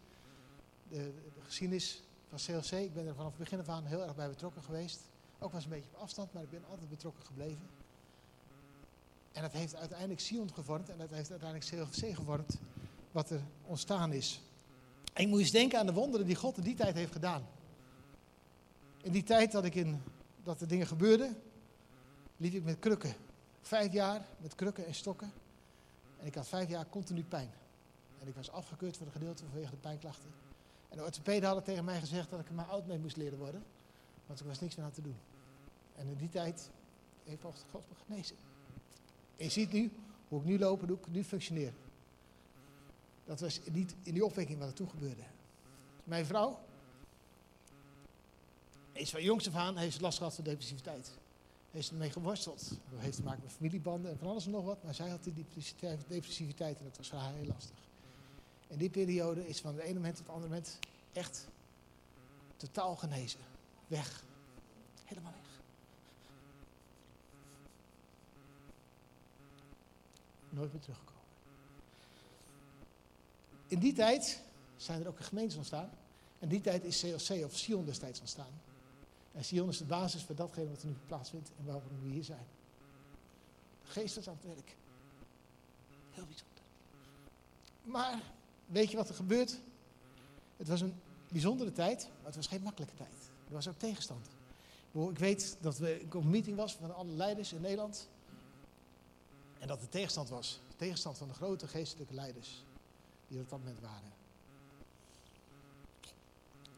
De, 0.89 0.97
de, 0.97 1.13
de, 1.33 1.41
geschiedenis 1.41 2.03
van 2.29 2.37
CLC, 2.37 2.71
ik 2.71 2.93
ben 2.93 3.07
er 3.07 3.15
vanaf 3.15 3.29
het 3.29 3.39
begin 3.39 3.59
af 3.59 3.69
aan 3.69 3.85
heel 3.85 4.03
erg 4.03 4.15
bij 4.15 4.29
betrokken 4.29 4.63
geweest. 4.63 4.99
Ook 5.39 5.51
was 5.51 5.63
een 5.63 5.69
beetje 5.69 5.89
op 5.93 6.01
afstand, 6.01 6.33
maar 6.33 6.43
ik 6.43 6.49
ben 6.49 6.63
altijd 6.69 6.89
betrokken 6.89 7.25
gebleven. 7.25 7.69
En 9.31 9.41
dat 9.41 9.51
heeft 9.51 9.75
uiteindelijk 9.75 10.19
Sion 10.19 10.53
gevormd 10.53 10.89
en 10.89 10.97
dat 10.97 11.09
heeft 11.09 11.31
uiteindelijk 11.31 11.69
CLC 11.69 12.15
gevormd, 12.15 12.57
wat 13.11 13.29
er 13.29 13.41
ontstaan 13.65 14.13
is. 14.13 14.41
Ik 15.13 15.27
moet 15.27 15.39
eens 15.39 15.51
denken 15.51 15.79
aan 15.79 15.85
de 15.85 15.93
wonderen 15.93 16.25
die 16.25 16.35
God 16.35 16.57
in 16.57 16.63
die 16.63 16.75
tijd 16.75 16.95
heeft 16.95 17.11
gedaan. 17.11 17.47
In 19.01 19.11
die 19.11 19.23
tijd 19.23 19.51
dat, 19.51 19.65
ik 19.65 19.75
in, 19.75 20.01
dat 20.43 20.61
er 20.61 20.67
dingen 20.67 20.87
gebeurden, 20.87 21.41
liep 22.37 22.53
ik 22.53 22.63
met 22.63 22.79
krukken. 22.79 23.15
Vijf 23.61 23.93
jaar 23.93 24.25
met 24.37 24.55
krukken 24.55 24.85
en 24.85 24.95
stokken. 24.95 25.31
En 26.19 26.25
ik 26.25 26.35
had 26.35 26.47
vijf 26.47 26.69
jaar 26.69 26.89
continu 26.89 27.23
pijn. 27.23 27.49
En 28.19 28.27
ik 28.27 28.35
was 28.35 28.51
afgekeurd 28.51 28.97
voor 28.97 29.05
de 29.05 29.11
gedeelte 29.11 29.43
vanwege 29.45 29.71
de 29.71 29.77
pijnklachten. 29.77 30.29
En 30.89 30.97
de 30.97 31.03
orthopeden 31.03 31.45
hadden 31.45 31.63
tegen 31.63 31.85
mij 31.85 31.99
gezegd 31.99 32.29
dat 32.29 32.39
ik 32.39 32.47
er 32.47 32.53
maar 32.53 32.65
oud 32.65 32.87
mee 32.87 32.99
moest 32.99 33.17
leren 33.17 33.37
worden. 33.37 33.63
Want 34.25 34.39
er 34.39 34.47
was 34.47 34.59
niks 34.59 34.75
meer 34.75 34.85
aan 34.85 34.91
te 34.91 35.01
doen. 35.01 35.17
En 35.95 36.07
in 36.07 36.17
die 36.17 36.29
tijd 36.29 36.69
heeft 37.23 37.41
God 37.41 37.89
me 37.89 37.95
genezen. 38.05 38.35
En 39.37 39.45
je 39.45 39.51
ziet 39.51 39.71
nu 39.71 39.91
hoe 40.27 40.39
ik 40.39 40.45
nu 40.45 40.59
loop 40.59 40.81
en 40.81 40.87
hoe 40.87 40.97
ik 40.97 41.07
nu 41.07 41.23
functioneer. 41.23 41.73
Dat 43.25 43.39
was 43.39 43.59
niet 43.71 43.95
in 44.03 44.13
die 44.13 44.25
opwekking 44.25 44.59
wat 44.59 44.67
er 44.67 44.73
toen 44.73 44.89
gebeurde. 44.89 45.23
Mijn 46.03 46.25
vrouw 46.25 46.59
is 48.91 49.09
van 49.09 49.23
jongs 49.23 49.47
af 49.47 49.55
aan 49.55 49.77
heeft 49.77 50.01
last 50.01 50.17
gehad 50.17 50.35
van 50.35 50.43
depressiviteit. 50.43 51.11
Heeft 51.71 51.89
ermee 51.89 52.11
geworsteld. 52.11 52.69
Dat 52.89 52.99
heeft 52.99 53.15
te 53.15 53.23
maken 53.23 53.43
met 53.43 53.51
familiebanden 53.51 54.11
en 54.11 54.17
van 54.17 54.27
alles 54.27 54.45
en 54.45 54.51
nog 54.51 54.65
wat. 54.65 54.83
Maar 54.83 54.95
zij 54.95 55.09
had 55.09 55.23
die 55.23 55.45
depressiviteit 56.07 56.77
en 56.77 56.83
dat 56.83 56.97
was 56.97 57.09
voor 57.09 57.17
haar 57.17 57.33
heel 57.33 57.45
lastig. 57.45 57.75
En 58.67 58.77
die 58.77 58.89
periode 58.89 59.47
is 59.47 59.59
van 59.59 59.75
het 59.75 59.83
ene 59.83 59.93
moment 59.93 60.15
tot 60.15 60.25
het 60.25 60.35
andere 60.35 60.51
moment 60.51 60.79
echt 61.13 61.47
totaal 62.57 62.95
genezen. 62.95 63.39
Weg. 63.87 64.23
Helemaal 65.05 65.31
weg. 65.31 65.61
Nooit 70.49 70.71
meer 70.71 70.81
teruggekomen. 70.81 71.21
In 73.67 73.79
die 73.79 73.93
tijd 73.93 74.41
zijn 74.77 75.01
er 75.01 75.07
ook 75.07 75.19
gemeentes 75.19 75.57
ontstaan. 75.57 75.89
En 76.39 76.47
die 76.47 76.61
tijd 76.61 76.83
is 76.83 76.99
CLC 76.99 77.45
of 77.45 77.57
Sion 77.57 77.85
destijds 77.85 78.19
ontstaan. 78.19 78.61
En 79.33 79.45
Sion 79.45 79.69
is 79.69 79.77
de 79.77 79.85
basis 79.85 80.23
voor 80.23 80.35
datgene 80.35 80.69
wat 80.69 80.81
er 80.81 80.87
nu 80.87 80.95
plaatsvindt 81.05 81.51
en 81.57 81.65
waarom 81.65 81.83
we 82.01 82.09
hier 82.09 82.23
zijn. 82.23 82.45
De 83.85 83.91
geest 83.91 84.17
is 84.17 84.27
aan 84.27 84.37
het 84.41 84.55
werk. 84.55 84.75
Heel 86.09 86.25
bijzonder. 86.25 86.63
Maar 87.83 88.21
weet 88.65 88.91
je 88.91 88.97
wat 88.97 89.09
er 89.09 89.15
gebeurt? 89.15 89.59
Het 90.57 90.67
was 90.67 90.81
een 90.81 90.93
bijzondere 91.27 91.71
tijd, 91.71 92.03
maar 92.17 92.25
het 92.25 92.35
was 92.35 92.47
geen 92.47 92.61
makkelijke 92.61 92.95
tijd. 92.95 93.31
Er 93.47 93.53
was 93.53 93.67
ook 93.67 93.79
tegenstand. 93.79 94.27
Ik 94.91 95.19
weet 95.19 95.57
dat 95.59 95.77
we, 95.77 96.05
een 96.09 96.29
meeting 96.29 96.57
was 96.57 96.75
van 96.75 96.95
alle 96.95 97.11
leiders 97.11 97.53
in 97.53 97.61
Nederland. 97.61 98.07
En 99.59 99.67
dat 99.67 99.81
er 99.81 99.89
tegenstand 99.89 100.29
was. 100.29 100.59
Tegenstand 100.75 101.17
van 101.17 101.27
de 101.27 101.33
grote 101.33 101.67
geestelijke 101.67 102.13
leiders 102.13 102.63
die 103.27 103.37
er 103.37 103.43
op 103.43 103.49
dat 103.49 103.59
moment 103.59 103.79
waren 103.79 104.20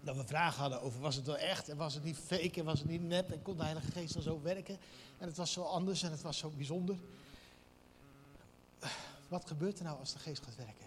dat 0.04 0.16
we 0.16 0.26
vragen 0.26 0.62
hadden 0.62 0.82
over 0.82 1.00
was 1.00 1.16
het 1.16 1.26
wel 1.26 1.38
echt 1.38 1.70
en 1.70 1.78
was 1.78 1.94
het 1.94 2.04
niet 2.04 2.18
fake 2.18 2.60
en 2.60 2.66
was 2.66 2.80
het 2.80 2.90
niet 2.90 3.02
nep 3.02 3.32
en 3.32 3.42
kon 3.42 3.58
de 3.58 3.64
Heilige 3.64 3.92
Geest 3.92 4.14
dan 4.14 4.24
zo 4.24 4.42
werken. 4.42 4.78
En 5.18 5.28
het 5.28 5.38
was 5.38 5.52
zo 5.52 5.62
anders 5.62 6.04
en 6.04 6.12
het 6.12 6.22
was 6.22 6.38
zo 6.38 6.50
bijzonder. 6.50 6.96
Wat 9.28 9.48
gebeurt 9.48 9.78
er 9.78 9.84
nou 9.84 10.00
als 10.00 10.14
de 10.14 10.20
Geest 10.20 10.44
gaat 10.44 10.56
werken? 10.56 10.86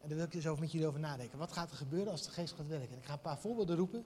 En 0.00 0.08
daar 0.08 0.16
wil 0.16 0.26
ik 0.26 0.32
dus 0.32 0.46
over 0.46 0.60
met 0.60 0.72
jullie 0.72 0.86
over 0.86 1.00
nadenken. 1.00 1.38
Wat 1.38 1.52
gaat 1.52 1.70
er 1.70 1.76
gebeuren 1.76 2.12
als 2.12 2.22
de 2.22 2.30
Geest 2.30 2.54
gaat 2.54 2.66
werken? 2.66 2.90
En 2.90 2.98
ik 2.98 3.04
ga 3.04 3.12
een 3.12 3.20
paar 3.20 3.38
voorbeelden 3.38 3.76
roepen 3.76 4.04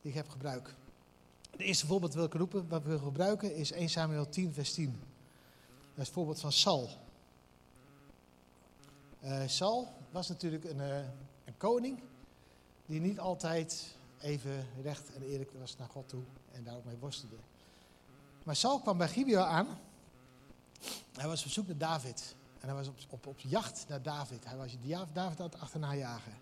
die 0.00 0.10
ik 0.10 0.16
heb 0.16 0.28
gebruikt. 0.28 0.74
Het 1.50 1.60
eerste 1.60 1.86
voorbeeld 1.86 2.14
wil 2.14 2.24
ik 2.24 2.34
roepen, 2.34 2.68
wat 2.68 2.84
we 2.84 2.98
gebruiken, 2.98 3.54
is 3.54 3.72
1 3.72 3.88
Samuel 3.88 4.28
10, 4.28 4.52
vers 4.52 4.72
10. 4.72 4.86
Dat 4.86 4.98
is 5.94 6.04
het 6.04 6.08
voorbeeld 6.08 6.40
van 6.40 6.52
Sal. 6.52 6.88
Uh, 9.24 9.42
Sal 9.46 9.92
was 10.10 10.28
natuurlijk 10.28 10.64
een, 10.64 10.78
uh, 10.78 10.96
een 11.44 11.56
koning 11.56 12.00
die 12.86 13.00
niet 13.00 13.20
altijd 13.20 13.96
even 14.20 14.66
recht 14.82 15.14
en 15.14 15.22
eerlijk 15.22 15.50
was 15.58 15.76
naar 15.76 15.88
God 15.88 16.08
toe 16.08 16.22
en 16.52 16.64
daar 16.64 16.76
ook 16.76 16.84
mee 16.84 16.96
worstelde. 16.96 17.36
Maar 18.44 18.56
Saul 18.56 18.80
kwam 18.80 18.98
bij 18.98 19.08
Gibeon 19.08 19.44
aan. 19.44 19.66
Hij 21.12 21.28
was 21.28 21.44
op 21.44 21.50
zoek 21.50 21.66
naar 21.66 21.78
David. 21.78 22.34
En 22.60 22.68
hij 22.68 22.76
was 22.76 22.88
op, 22.88 22.96
op, 23.08 23.26
op 23.26 23.40
jacht 23.40 23.84
naar 23.88 24.02
David. 24.02 24.44
Hij 24.44 24.56
was 24.56 24.76
David 25.12 25.40
aan 25.40 25.46
het 25.46 25.60
achterna 25.60 25.94
jagen. 25.94 26.32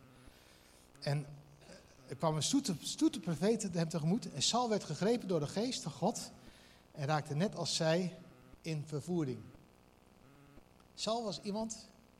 En 1.00 1.26
eh, 1.58 1.66
er 2.06 2.16
kwam 2.16 2.36
een 2.36 2.42
stoete, 2.42 2.74
stoete 2.80 3.20
profeet 3.20 3.62
hem 3.62 3.88
tegemoet. 3.88 4.32
En 4.32 4.42
Saul 4.42 4.68
werd 4.68 4.84
gegrepen 4.84 5.28
door 5.28 5.40
de 5.40 5.46
geest 5.46 5.82
van 5.82 5.92
God. 5.92 6.30
En 6.92 7.06
raakte 7.06 7.34
net 7.34 7.56
als 7.56 7.76
zij 7.76 8.16
in 8.62 8.84
vervoering. 8.86 9.40
Saul 10.94 11.24
was 11.24 11.40
iemand 11.42 11.72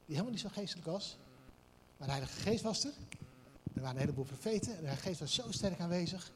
die 0.07 0.15
helemaal 0.15 0.31
niet 0.31 0.41
zo 0.41 0.49
geestelijk 0.53 0.87
was. 0.87 1.17
Maar 1.97 2.07
de 2.07 2.15
Heilige 2.15 2.41
Geest 2.41 2.63
was 2.63 2.85
er. 2.85 2.93
Er 3.75 3.81
waren 3.81 3.97
een 3.97 4.03
heleboel 4.03 4.25
profeten 4.25 4.77
en 4.77 4.85
de 4.85 4.91
geest 4.91 5.21
was 5.21 5.35
zo 5.35 5.51
sterk 5.51 5.81
aanwezig. 5.81 6.33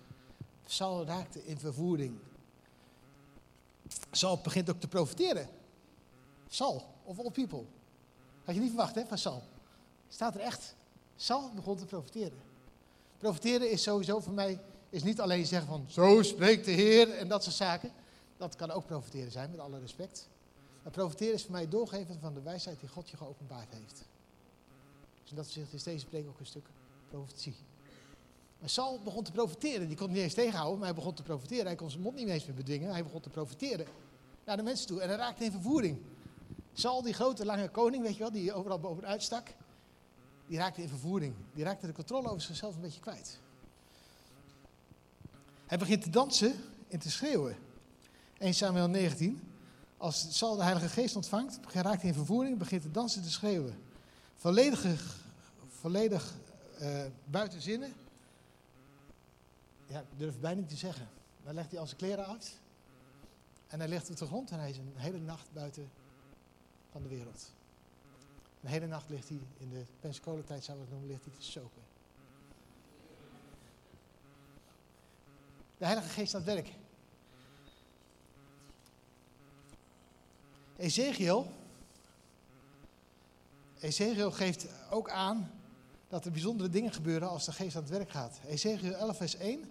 Saul 0.66 1.04
raakte 1.04 1.46
in 1.46 1.58
vervoering. 1.58 2.18
Saul 4.10 4.40
begint 4.42 4.70
ook 4.70 4.80
te 4.80 4.88
profiteren. 4.88 5.48
Saul, 6.48 6.82
of 7.04 7.18
all 7.18 7.30
people. 7.30 7.64
Had 8.44 8.54
je 8.54 8.60
niet 8.60 8.70
verwacht 8.70 8.94
hè, 8.94 9.06
van 9.06 9.18
Saul. 9.18 9.42
Staat 10.08 10.34
er 10.34 10.40
echt. 10.40 10.74
Saul 11.16 11.50
begon 11.54 11.76
te 11.76 11.84
profiteren. 11.84 12.38
Profiteren 13.18 13.70
is 13.70 13.82
sowieso 13.82 14.20
voor 14.20 14.32
mij, 14.32 14.60
is 14.90 15.02
niet 15.02 15.20
alleen 15.20 15.46
zeggen 15.46 15.68
van 15.68 15.84
zo 15.88 16.22
spreekt 16.22 16.64
de 16.64 16.70
Heer 16.70 17.10
en 17.10 17.28
dat 17.28 17.42
soort 17.42 17.56
zaken. 17.56 17.92
Dat 18.36 18.56
kan 18.56 18.70
ook 18.70 18.86
profiteren 18.86 19.32
zijn, 19.32 19.50
met 19.50 19.60
alle 19.60 19.78
respect. 19.78 20.28
Maar 20.82 20.92
profiteren 20.92 21.34
is 21.34 21.42
voor 21.42 21.52
mij 21.52 21.68
doorgeven 21.68 22.20
van 22.20 22.34
de 22.34 22.42
wijsheid 22.42 22.80
die 22.80 22.88
God 22.88 23.08
je 23.08 23.16
geopenbaard 23.16 23.72
heeft. 23.72 24.04
Dus 25.22 25.30
in 25.30 25.36
dat 25.36 25.44
opzicht 25.44 25.72
is 25.72 25.82
deze 25.82 26.06
preek 26.06 26.28
ook 26.28 26.38
een 26.38 26.46
stuk 26.46 26.66
profetie. 27.08 27.54
Maar 28.58 28.68
Saul 28.68 29.00
begon 29.04 29.24
te 29.24 29.32
profiteren. 29.32 29.86
Die 29.86 29.96
kon 29.96 30.06
het 30.06 30.14
niet 30.14 30.24
eens 30.24 30.34
tegenhouden, 30.34 30.78
maar 30.78 30.86
hij 30.86 30.96
begon 30.96 31.14
te 31.14 31.22
profiteren. 31.22 31.66
Hij 31.66 31.74
kon 31.74 31.90
zijn 31.90 32.02
mond 32.02 32.14
niet 32.14 32.28
eens 32.28 32.46
meer 32.46 32.54
bedwingen. 32.54 32.90
Hij 32.90 33.02
begon 33.02 33.20
te 33.20 33.28
profiteren 33.28 33.86
naar 34.44 34.56
de 34.56 34.62
mensen 34.62 34.86
toe. 34.86 35.00
En 35.00 35.08
hij 35.08 35.16
raakte 35.16 35.44
in 35.44 35.50
vervoering. 35.50 35.98
Saul, 36.72 37.02
die 37.02 37.12
grote 37.12 37.44
lange 37.44 37.68
koning, 37.68 38.02
weet 38.02 38.12
je 38.12 38.18
wel, 38.18 38.30
die 38.30 38.52
overal 38.52 38.78
bovenuit 38.78 39.22
stak. 39.22 39.54
Die 40.46 40.58
raakte 40.58 40.82
in 40.82 40.88
vervoering. 40.88 41.34
Die 41.54 41.64
raakte 41.64 41.86
de 41.86 41.92
controle 41.92 42.28
over 42.28 42.40
zichzelf 42.40 42.74
een 42.74 42.80
beetje 42.80 43.00
kwijt. 43.00 43.38
Hij 45.66 45.78
begint 45.78 46.02
te 46.02 46.10
dansen 46.10 46.54
en 46.88 46.98
te 46.98 47.10
schreeuwen. 47.10 47.56
1 48.38 48.54
Samuel 48.54 48.88
19. 48.88 49.42
Als 49.96 50.36
Saul 50.36 50.56
de 50.56 50.62
Heilige 50.62 50.88
Geest 50.88 51.16
ontvangt, 51.16 51.60
raakt 51.72 52.00
hij 52.00 52.10
in 52.10 52.16
vervoering, 52.16 52.58
begint 52.58 52.82
te 52.82 52.90
dansen 52.90 53.20
en 53.20 53.26
te 53.26 53.32
schreeuwen. 53.32 53.78
Volledig, 54.36 55.16
volledig 55.68 56.34
eh, 56.78 57.04
buiten 57.24 57.60
zinnen. 57.62 57.92
Ja, 59.86 60.00
ik 60.00 60.06
durf 60.16 60.38
bijna 60.38 60.60
niet 60.60 60.68
te 60.68 60.76
zeggen. 60.76 61.08
Dan 61.44 61.54
legt 61.54 61.70
hij 61.70 61.80
al 61.80 61.86
zijn 61.86 61.98
kleren 61.98 62.26
uit. 62.26 62.58
En 63.66 63.78
hij 63.78 63.88
ligt 63.88 64.10
op 64.10 64.16
de 64.16 64.26
grond 64.26 64.50
en 64.50 64.58
hij 64.58 64.70
is 64.70 64.76
een 64.76 64.92
hele 64.96 65.18
nacht 65.18 65.52
buiten 65.52 65.90
van 66.90 67.02
de 67.02 67.08
wereld. 67.08 67.52
Een 68.62 68.68
hele 68.68 68.86
nacht 68.86 69.08
ligt 69.08 69.28
hij, 69.28 69.40
in 69.58 69.70
de 69.70 69.84
Pensacola-tijd 70.00 70.64
zouden 70.64 70.86
we 70.86 70.92
het 70.92 71.00
noemen, 71.00 71.18
ligt 71.18 71.24
hij 71.24 71.44
te 71.44 71.50
sopen. 71.50 71.82
De 75.78 75.84
Heilige 75.84 76.08
Geest 76.08 76.34
aan 76.34 76.42
het 76.42 76.52
werk. 76.54 76.72
Ezekiel, 80.76 81.50
Ezekiel 83.80 84.32
geeft 84.32 84.66
ook 84.90 85.10
aan 85.10 85.57
dat 86.08 86.24
er 86.24 86.30
bijzondere 86.30 86.68
dingen 86.68 86.92
gebeuren 86.92 87.28
als 87.28 87.44
de 87.44 87.52
geest 87.52 87.76
aan 87.76 87.82
het 87.82 87.90
werk 87.90 88.10
gaat. 88.10 88.40
Ezekiel 88.46 88.92
11 88.92 89.16
vers 89.16 89.34
1. 89.34 89.64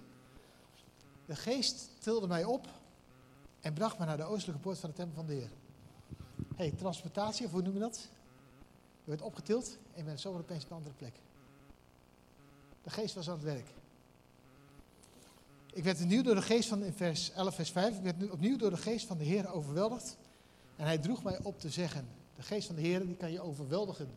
De 1.26 1.36
geest 1.36 1.90
tilde 2.00 2.28
mij 2.28 2.44
op 2.44 2.68
en 3.60 3.74
bracht 3.74 4.00
me 4.00 4.06
naar 4.06 4.18
de 4.18 4.24
oostelijke 4.24 4.62
poort 4.62 4.80
van 4.80 4.90
de 4.90 4.96
tempel 4.96 5.16
van 5.16 5.26
de 5.26 5.34
Heer. 5.34 5.50
hey, 6.56 6.72
transportatie, 6.72 7.46
of 7.46 7.52
hoe 7.52 7.62
noem 7.62 7.74
je 7.74 7.80
dat? 7.80 8.10
Je 9.04 9.10
werd 9.10 9.22
opgetild 9.22 9.78
en 9.94 9.98
je 9.98 10.04
bent 10.04 10.20
zomaar 10.20 10.40
opeens 10.40 10.64
op 10.64 10.70
een 10.70 10.78
andere 10.78 10.96
plek. 10.96 11.14
De 12.84 12.90
geest 12.90 13.16
was 13.16 13.30
aan 13.30 13.36
het 13.36 13.44
werk. 13.44 13.68
Ik 15.74 15.84
werd 15.84 16.02
opnieuw 16.02 16.24
door 16.24 16.36
de 16.36 16.42
geest 16.42 16.70
van, 16.70 16.84
in 16.84 16.94
vers 16.94 17.32
11, 17.32 17.56
vers 17.56 17.72
5, 17.72 17.98
ik 17.98 18.04
werd 18.04 18.32
opnieuw 18.32 18.58
door 18.58 18.70
de 18.70 18.78
geest 18.78 19.08
van 19.08 19.18
de 19.18 19.24
Heer 19.24 19.52
overweldigd. 19.52 20.18
En 20.76 20.86
hij 20.86 20.98
droeg 20.98 21.24
mij 21.24 21.40
op 21.44 21.60
te 21.60 21.70
zeggen. 21.70 22.08
De 22.36 22.42
geest 22.42 22.68
van 22.68 22.76
de 22.76 22.82
Heer, 22.82 23.06
die 23.06 23.16
kan 23.16 23.32
je 23.32 23.42
overweldigen. 23.42 24.10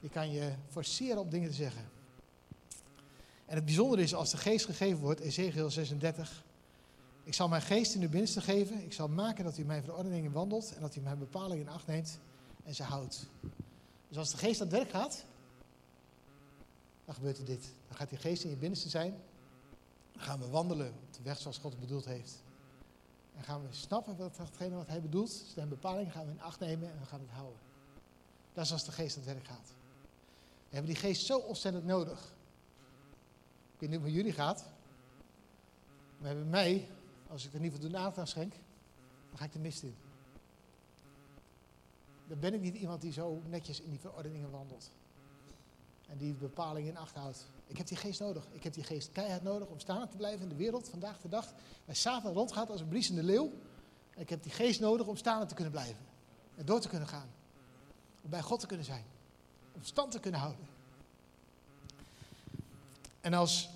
Die 0.00 0.10
kan 0.10 0.30
je 0.30 0.52
forceren 0.68 1.18
om 1.18 1.30
dingen 1.30 1.48
te 1.48 1.54
zeggen. 1.54 1.90
En 3.46 3.54
het 3.54 3.64
bijzondere 3.64 4.02
is, 4.02 4.14
als 4.14 4.30
de 4.30 4.36
geest 4.36 4.64
gegeven 4.64 5.00
wordt, 5.00 5.20
Ezekiel 5.20 5.70
36. 5.70 6.44
Ik 7.22 7.34
zal 7.34 7.48
mijn 7.48 7.62
geest 7.62 7.94
in 7.94 8.02
uw 8.02 8.08
binnenste 8.08 8.40
geven. 8.40 8.84
Ik 8.84 8.92
zal 8.92 9.08
maken 9.08 9.44
dat 9.44 9.58
u 9.58 9.64
mijn 9.64 9.82
verordeningen 9.82 10.32
wandelt 10.32 10.74
en 10.74 10.80
dat 10.80 10.96
u 10.96 11.00
mijn 11.00 11.18
bepalingen 11.18 11.66
in 11.66 11.72
acht 11.72 11.86
neemt 11.86 12.18
en 12.64 12.74
ze 12.74 12.82
houdt. 12.82 13.26
Dus 14.08 14.18
als 14.18 14.30
de 14.30 14.36
geest 14.36 14.60
aan 14.60 14.66
het 14.66 14.76
werk 14.76 14.90
gaat, 14.90 15.24
dan 17.04 17.14
gebeurt 17.14 17.38
er 17.38 17.44
dit. 17.44 17.72
Dan 17.88 17.96
gaat 17.96 18.08
die 18.08 18.18
geest 18.18 18.44
in 18.44 18.50
je 18.50 18.56
binnenste 18.56 18.88
zijn. 18.88 19.14
Dan 20.12 20.22
gaan 20.22 20.40
we 20.40 20.48
wandelen 20.48 20.88
op 20.88 21.12
de 21.14 21.22
weg 21.22 21.38
zoals 21.38 21.58
God 21.58 21.70
het 21.72 21.80
bedoeld 21.80 22.04
heeft. 22.04 22.42
En 23.36 23.44
gaan 23.44 23.62
we 23.62 23.68
snappen 23.70 24.16
wat 24.16 24.36
datgene 24.36 24.76
wat 24.76 24.86
hij 24.86 25.00
bedoelt. 25.00 25.44
Zijn 25.54 25.68
bepalingen 25.68 26.12
gaan 26.12 26.26
we 26.26 26.32
in 26.32 26.40
acht 26.40 26.60
nemen 26.60 26.92
en 26.92 26.98
we 27.00 27.06
gaan 27.06 27.20
het 27.20 27.30
houden. 27.30 27.58
Dat 28.52 28.64
is 28.64 28.72
als 28.72 28.84
de 28.84 28.92
geest 28.92 29.16
aan 29.16 29.22
het 29.22 29.32
werk 29.32 29.46
gaat. 29.46 29.70
We 30.68 30.74
hebben 30.74 30.92
die 30.92 31.00
geest 31.00 31.26
zo 31.26 31.38
ontzettend 31.38 31.84
nodig. 31.84 32.34
Ik 33.74 33.80
weet 33.80 33.90
niet 33.90 33.98
hoe 33.98 34.08
het 34.08 34.16
jullie 34.16 34.32
gaat. 34.32 34.64
Maar 36.18 36.34
bij 36.34 36.44
mij, 36.44 36.88
als 37.28 37.46
ik 37.46 37.54
er 37.54 37.60
niet 37.60 37.70
voldoende 37.70 37.96
aandacht 37.96 38.18
aan 38.18 38.26
schenk, 38.26 38.52
dan 39.28 39.38
ga 39.38 39.44
ik 39.44 39.52
de 39.52 39.58
mist 39.58 39.82
in. 39.82 39.96
Dan 42.26 42.38
ben 42.38 42.54
ik 42.54 42.60
niet 42.60 42.74
iemand 42.74 43.00
die 43.00 43.12
zo 43.12 43.42
netjes 43.46 43.80
in 43.80 43.90
die 43.90 44.00
verordeningen 44.00 44.50
wandelt. 44.50 44.90
En 46.06 46.18
die 46.18 46.34
bepalingen 46.34 46.90
in 46.90 46.96
acht 46.96 47.14
houdt. 47.14 47.50
Ik 47.66 47.76
heb 47.76 47.86
die 47.86 47.96
geest 47.96 48.20
nodig. 48.20 48.46
Ik 48.50 48.62
heb 48.62 48.72
die 48.72 48.84
geest 48.84 49.12
keihard 49.12 49.42
nodig 49.42 49.68
om 49.68 49.78
staan 49.78 50.08
te 50.08 50.16
blijven 50.16 50.42
in 50.42 50.48
de 50.48 50.54
wereld 50.54 50.88
vandaag 50.88 51.20
de 51.20 51.28
dag. 51.28 51.54
Waar 51.84 51.96
Satan 51.96 52.32
rondgaat 52.32 52.70
als 52.70 52.80
een 52.80 52.88
briesende 52.88 53.22
leeuw. 53.22 53.52
En 54.14 54.20
ik 54.20 54.28
heb 54.28 54.42
die 54.42 54.52
geest 54.52 54.80
nodig 54.80 55.06
om 55.06 55.16
staan 55.16 55.46
te 55.46 55.54
kunnen 55.54 55.72
blijven. 55.72 56.04
En 56.54 56.64
door 56.64 56.80
te 56.80 56.88
kunnen 56.88 57.08
gaan. 57.08 57.28
Om 58.22 58.30
bij 58.30 58.42
God 58.42 58.60
te 58.60 58.66
kunnen 58.66 58.86
zijn. 58.86 59.04
Om 59.76 59.84
stand 59.84 60.12
te 60.12 60.20
kunnen 60.20 60.40
houden. 60.40 60.66
En, 63.20 63.34
als, 63.34 63.70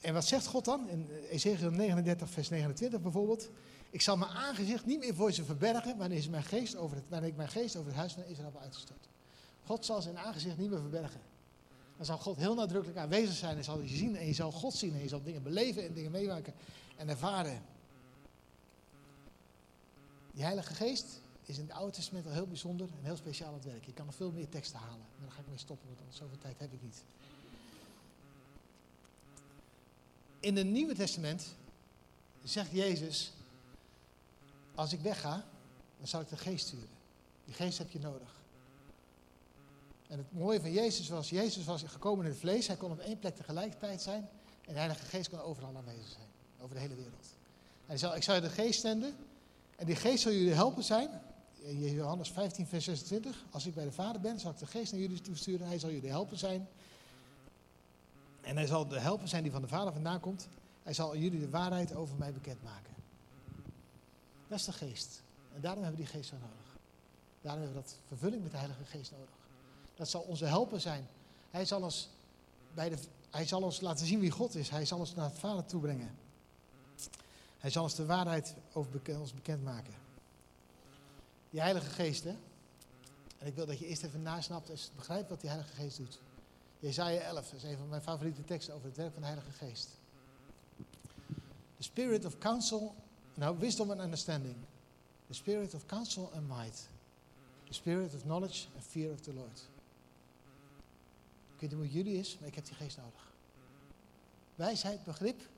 en 0.00 0.14
wat 0.14 0.24
zegt 0.24 0.46
God 0.46 0.64
dan? 0.64 0.88
In 0.88 1.08
Ezekiel 1.30 1.70
39, 1.70 2.30
vers 2.30 2.48
29 2.48 3.00
bijvoorbeeld. 3.00 3.48
Ik 3.90 4.00
zal 4.00 4.16
mijn 4.16 4.30
aangezicht 4.30 4.86
niet 4.86 4.98
meer 4.98 5.14
voor 5.14 5.32
ze 5.32 5.44
verbergen 5.44 5.96
wanneer, 5.96 6.18
is 6.18 6.28
mijn 6.28 6.44
geest 6.44 6.76
over 6.76 6.96
het, 6.96 7.04
wanneer 7.08 7.28
ik 7.28 7.36
mijn 7.36 7.48
geest 7.48 7.76
over 7.76 7.88
het 7.88 7.98
huis 7.98 8.12
van 8.12 8.24
Israël 8.24 8.50
heb 8.52 8.62
uitgestort. 8.62 9.08
God 9.64 9.84
zal 9.84 10.02
zijn 10.02 10.18
aangezicht 10.18 10.58
niet 10.58 10.70
meer 10.70 10.80
verbergen. 10.80 11.20
Dan 11.96 12.06
zal 12.06 12.18
God 12.18 12.36
heel 12.36 12.54
nadrukkelijk 12.54 12.98
aanwezig 12.98 13.34
zijn 13.34 13.56
en 13.56 13.64
zal 13.64 13.80
je 13.80 13.88
zien 13.88 14.16
en 14.16 14.26
je 14.26 14.32
zal 14.32 14.52
God 14.52 14.74
zien 14.74 14.94
en 14.94 15.02
je 15.02 15.08
zal 15.08 15.22
dingen 15.22 15.42
beleven 15.42 15.84
en 15.84 15.92
dingen 15.92 16.10
meemaken 16.10 16.54
en 16.96 17.08
ervaren. 17.08 17.62
Die 20.32 20.44
Heilige 20.44 20.74
Geest 20.74 21.20
is 21.48 21.58
in 21.58 21.64
het 21.66 21.72
Oude 21.72 21.92
Testament 21.92 22.26
al 22.26 22.32
heel 22.32 22.46
bijzonder 22.46 22.88
en 22.98 23.04
heel 23.04 23.16
speciaal 23.16 23.54
het 23.54 23.64
werk. 23.64 23.84
Je 23.84 23.92
kan 23.92 24.06
nog 24.06 24.14
veel 24.14 24.30
meer 24.30 24.48
teksten 24.48 24.78
halen, 24.78 24.98
maar 24.98 25.20
daar 25.20 25.30
ga 25.30 25.40
ik 25.40 25.48
mee 25.48 25.58
stoppen, 25.58 25.88
want 25.98 26.14
zoveel 26.14 26.38
tijd 26.38 26.58
heb 26.58 26.72
ik 26.72 26.82
niet. 26.82 27.04
In 30.40 30.56
het 30.56 30.66
Nieuwe 30.66 30.94
Testament 30.94 31.54
zegt 32.42 32.70
Jezus, 32.70 33.32
als 34.74 34.92
ik 34.92 35.00
wegga, 35.00 35.44
dan 35.98 36.08
zal 36.08 36.20
ik 36.20 36.28
de 36.28 36.36
geest 36.36 36.66
sturen. 36.66 36.88
Die 37.44 37.54
geest 37.54 37.78
heb 37.78 37.90
je 37.90 37.98
nodig. 37.98 38.34
En 40.06 40.18
het 40.18 40.32
mooie 40.32 40.60
van 40.60 40.72
Jezus 40.72 41.08
was, 41.08 41.30
Jezus 41.30 41.64
was 41.64 41.82
gekomen 41.82 42.24
in 42.24 42.30
het 42.30 42.40
vlees. 42.40 42.66
Hij 42.66 42.76
kon 42.76 42.90
op 42.90 42.98
één 42.98 43.18
plek 43.18 43.36
tegelijkertijd 43.36 44.02
zijn. 44.02 44.28
En 44.66 44.72
de 44.72 44.78
Heilige 44.78 45.04
Geest 45.04 45.28
kon 45.28 45.40
overal 45.40 45.76
aanwezig 45.76 46.08
zijn. 46.08 46.26
Over 46.60 46.74
de 46.74 46.80
hele 46.80 46.94
wereld. 46.94 47.26
Hij 47.86 47.98
zei, 47.98 48.14
ik 48.14 48.22
zal 48.22 48.34
je 48.34 48.40
de 48.40 48.50
geest 48.50 48.80
zenden. 48.80 49.16
En 49.76 49.86
die 49.86 49.96
geest 49.96 50.22
zal 50.22 50.32
jullie 50.32 50.52
helpen 50.52 50.84
zijn. 50.84 51.22
In 51.64 51.80
Johannes 51.80 52.30
15, 52.30 52.66
vers 52.66 52.84
26. 52.84 53.44
Als 53.50 53.66
ik 53.66 53.74
bij 53.74 53.84
de 53.84 53.92
Vader 53.92 54.20
ben, 54.20 54.40
zal 54.40 54.50
ik 54.50 54.58
de 54.58 54.66
geest 54.66 54.92
naar 54.92 55.00
jullie 55.00 55.20
toesturen. 55.20 55.66
Hij 55.66 55.78
zal 55.78 55.90
jullie 55.90 56.10
helpen 56.10 56.38
zijn. 56.38 56.68
En 58.40 58.56
hij 58.56 58.66
zal 58.66 58.88
de 58.88 59.00
helper 59.00 59.28
zijn 59.28 59.42
die 59.42 59.52
van 59.52 59.62
de 59.62 59.68
Vader 59.68 59.92
vandaan 59.92 60.20
komt. 60.20 60.48
Hij 60.82 60.92
zal 60.92 61.16
jullie 61.16 61.40
de 61.40 61.50
waarheid 61.50 61.94
over 61.94 62.16
mij 62.16 62.32
bekendmaken. 62.32 62.94
Dat 64.48 64.58
is 64.58 64.64
de 64.64 64.72
geest. 64.72 65.22
En 65.54 65.60
daarom 65.60 65.82
hebben 65.82 66.00
we 66.00 66.06
die 66.06 66.14
geest 66.14 66.28
zo 66.28 66.36
nodig. 66.36 66.76
Daarom 67.40 67.62
hebben 67.62 67.82
we 67.82 67.88
dat 67.88 67.98
vervulling 68.08 68.42
met 68.42 68.50
de 68.50 68.56
Heilige 68.56 68.84
Geest 68.84 69.10
nodig. 69.10 69.34
Dat 69.94 70.08
zal 70.08 70.20
onze 70.20 70.44
helper 70.44 70.80
zijn. 70.80 71.06
Hij 71.50 71.64
zal 71.64 71.82
ons, 71.82 72.08
bij 72.74 72.88
de, 72.88 72.96
hij 73.30 73.46
zal 73.46 73.62
ons 73.62 73.80
laten 73.80 74.06
zien 74.06 74.20
wie 74.20 74.30
God 74.30 74.54
is. 74.54 74.68
Hij 74.68 74.84
zal 74.84 74.98
ons 74.98 75.14
naar 75.14 75.28
het 75.28 75.38
Vader 75.38 75.64
toe 75.64 75.80
brengen. 75.80 76.14
Hij 77.58 77.70
zal 77.70 77.82
ons 77.82 77.94
de 77.94 78.06
waarheid 78.06 78.54
over 78.72 78.90
bekend, 78.90 79.20
ons 79.20 79.34
bekendmaken. 79.34 80.03
Die 81.54 81.62
Heilige 81.62 81.90
Geest, 81.90 82.24
hè? 82.24 82.36
En 83.38 83.46
ik 83.46 83.54
wil 83.54 83.66
dat 83.66 83.78
je 83.78 83.86
eerst 83.86 84.02
even 84.02 84.22
nasnapt 84.22 84.70
en 84.70 84.76
begrijpt 84.96 85.28
wat 85.28 85.40
die 85.40 85.50
Heilige 85.50 85.74
Geest 85.74 85.96
doet. 85.96 86.20
Jezaja 86.78 87.20
11, 87.20 87.50
dat 87.50 87.62
is 87.62 87.62
een 87.62 87.76
van 87.76 87.88
mijn 87.88 88.02
favoriete 88.02 88.44
teksten 88.44 88.74
over 88.74 88.86
het 88.86 88.96
werk 88.96 89.12
van 89.12 89.22
de 89.22 89.28
Heilige 89.28 89.50
Geest. 89.50 89.88
The 91.76 91.82
spirit 91.82 92.24
of 92.24 92.38
counsel, 92.38 92.94
now 93.34 93.60
wisdom 93.60 93.90
and 93.90 94.00
understanding. 94.00 94.56
The 95.26 95.34
spirit 95.34 95.74
of 95.74 95.86
counsel 95.86 96.30
and 96.34 96.48
might. 96.48 96.88
The 97.64 97.74
spirit 97.74 98.14
of 98.14 98.22
knowledge 98.22 98.66
and 98.74 98.84
fear 98.84 99.12
of 99.12 99.20
the 99.20 99.34
Lord. 99.34 99.68
Ik 101.54 101.60
weet 101.60 101.70
niet 101.70 101.78
hoe 101.78 101.90
jullie 101.90 102.18
is, 102.18 102.38
maar 102.38 102.48
ik 102.48 102.54
heb 102.54 102.64
die 102.64 102.74
geest 102.74 102.96
nodig. 102.96 103.32
Wijsheid, 104.54 105.04
begrip, 105.04 105.48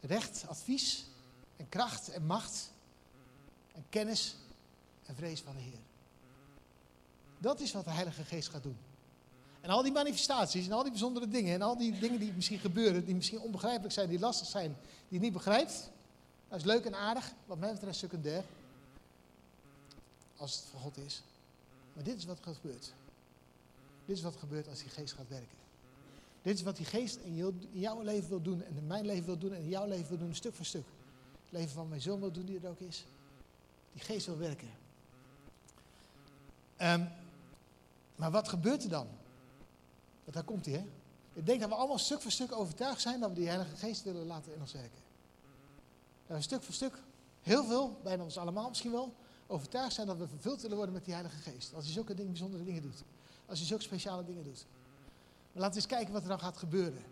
recht, 0.00 0.44
advies 0.48 1.04
en 1.56 1.68
kracht 1.68 2.08
en 2.08 2.26
macht 2.26 2.72
en 3.72 3.84
kennis 3.88 4.36
en 5.06 5.14
vrees 5.14 5.40
van 5.40 5.54
de 5.54 5.60
Heer. 5.60 5.78
Dat 7.38 7.60
is 7.60 7.72
wat 7.72 7.84
de 7.84 7.90
Heilige 7.90 8.24
Geest 8.24 8.48
gaat 8.48 8.62
doen. 8.62 8.76
En 9.60 9.70
al 9.70 9.82
die 9.82 9.92
manifestaties 9.92 10.66
en 10.66 10.72
al 10.72 10.82
die 10.82 10.90
bijzondere 10.90 11.28
dingen 11.28 11.54
en 11.54 11.62
al 11.62 11.76
die 11.76 11.98
dingen 11.98 12.18
die 12.18 12.32
misschien 12.32 12.58
gebeuren, 12.58 13.04
die 13.04 13.14
misschien 13.14 13.40
onbegrijpelijk 13.40 13.92
zijn, 13.92 14.08
die 14.08 14.18
lastig 14.18 14.48
zijn, 14.48 14.76
die 15.08 15.18
je 15.18 15.18
niet 15.18 15.32
begrijpt, 15.32 15.90
dat 16.48 16.58
is 16.58 16.66
leuk 16.66 16.84
en 16.84 16.94
aardig, 16.94 17.32
wat 17.46 17.58
mij 17.58 17.72
betreft 17.72 17.98
secundair. 17.98 18.44
Als 20.36 20.56
het 20.56 20.64
van 20.70 20.80
God 20.80 20.96
is. 20.96 21.22
Maar 21.92 22.04
dit 22.04 22.16
is 22.16 22.24
wat 22.24 22.38
er 22.44 22.54
gebeurt. 22.54 22.92
Dit 24.04 24.16
is 24.16 24.22
wat 24.22 24.34
er 24.34 24.38
gebeurt 24.38 24.68
als 24.68 24.78
die 24.78 24.88
geest 24.88 25.12
gaat 25.12 25.28
werken. 25.28 25.56
Dit 26.42 26.54
is 26.54 26.62
wat 26.62 26.76
die 26.76 26.86
geest 26.86 27.16
in, 27.16 27.54
jouw 27.72 28.02
leven 28.02 28.28
wil 28.28 28.42
doen 28.42 28.62
en 28.62 28.76
in 28.76 28.86
mijn 28.86 29.06
leven 29.06 29.24
wil 29.24 29.38
doen 29.38 29.52
en 29.52 29.60
in 29.60 29.68
jouw 29.68 29.86
leven 29.86 30.08
wil 30.08 30.18
doen, 30.18 30.34
stuk 30.34 30.54
voor 30.54 30.64
stuk. 30.64 30.86
Het 31.42 31.52
leven 31.52 31.70
van 31.70 31.88
mijn 31.88 32.00
zoon 32.00 32.20
wil 32.20 32.32
doen, 32.32 32.44
die 32.44 32.60
er 32.62 32.68
ook 32.68 32.80
is. 32.80 33.04
Die 33.92 34.02
geest 34.02 34.26
wil 34.26 34.38
werken. 34.38 34.68
Um, 36.82 37.08
maar 38.16 38.30
wat 38.30 38.48
gebeurt 38.48 38.82
er 38.82 38.90
dan? 38.90 39.06
Want 40.24 40.34
daar 40.34 40.44
komt 40.44 40.66
hij, 40.66 40.74
hè? 40.74 40.84
Ik 41.32 41.46
denk 41.46 41.60
dat 41.60 41.68
we 41.68 41.74
allemaal 41.74 41.98
stuk 41.98 42.20
voor 42.20 42.30
stuk 42.30 42.52
overtuigd 42.52 43.00
zijn 43.00 43.20
dat 43.20 43.28
we 43.28 43.34
die 43.34 43.48
Heilige 43.48 43.76
Geest 43.76 44.02
willen 44.02 44.26
laten 44.26 44.54
in 44.54 44.60
ons 44.60 44.72
werken. 44.72 45.00
Dat 46.26 46.36
we 46.36 46.42
stuk 46.42 46.62
voor 46.62 46.74
stuk, 46.74 46.98
heel 47.40 47.64
veel, 47.64 48.00
bijna 48.02 48.22
ons 48.22 48.38
allemaal 48.38 48.68
misschien 48.68 48.90
wel, 48.90 49.14
overtuigd 49.46 49.94
zijn 49.94 50.06
dat 50.06 50.16
we 50.16 50.28
vervuld 50.28 50.62
willen 50.62 50.76
worden 50.76 50.94
met 50.94 51.04
die 51.04 51.14
Heilige 51.14 51.36
Geest. 51.36 51.74
Als 51.74 51.84
hij 51.84 51.92
zulke 51.92 52.14
bijzondere 52.14 52.64
dingen 52.64 52.82
doet. 52.82 53.02
Als 53.46 53.58
hij 53.58 53.68
zulke 53.68 53.82
speciale 53.82 54.24
dingen 54.24 54.44
doet. 54.44 54.66
Maar 55.52 55.62
laten 55.62 55.74
we 55.74 55.80
eens 55.80 55.92
kijken 55.96 56.12
wat 56.12 56.22
er 56.22 56.28
dan 56.28 56.40
gaat 56.40 56.56
gebeuren. 56.56 57.02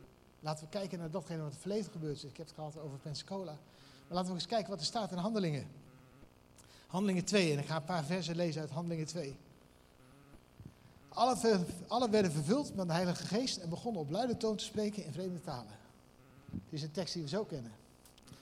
Laten 0.40 0.64
we 0.64 0.70
kijken 0.70 0.98
naar 0.98 1.11
datgene 1.11 1.38
wat 1.38 1.46
in 1.46 1.52
het 1.52 1.61
verleden 1.61 1.90
gebeurd 1.90 2.16
is. 2.16 2.24
Ik 2.24 2.37
heb 2.37 2.46
het 2.46 2.54
gehad 2.54 2.78
over 2.78 2.98
Pensacola. 2.98 3.52
Maar 3.52 4.16
laten 4.16 4.28
we 4.28 4.35
eens 4.35 4.46
kijken 4.46 4.70
wat 4.70 4.80
er 4.80 4.87
staat 4.87 5.12
in 5.12 5.18
Handelingen. 5.18 5.68
Handelingen 6.87 7.24
2, 7.24 7.52
en 7.52 7.59
ik 7.59 7.66
ga 7.66 7.76
een 7.76 7.85
paar 7.85 8.04
versen 8.04 8.37
lezen 8.37 8.61
uit 8.61 8.70
Handelingen 8.70 9.06
2. 9.06 9.37
Alle, 11.88 12.11
werden 12.11 12.33
vervuld 12.33 12.75
met 12.75 12.87
de 12.87 12.92
Heilige 12.92 13.27
Geest 13.27 13.57
en 13.57 13.68
begonnen 13.68 14.03
op 14.03 14.11
luide 14.11 14.37
toon 14.37 14.57
te 14.57 14.64
spreken 14.64 15.05
in 15.05 15.12
vreemde 15.12 15.40
talen. 15.40 15.79
Dit 16.51 16.62
is 16.70 16.83
een 16.83 16.90
tekst 16.90 17.14
die 17.14 17.23
we 17.23 17.29
zo 17.29 17.44
kennen. 17.44 17.73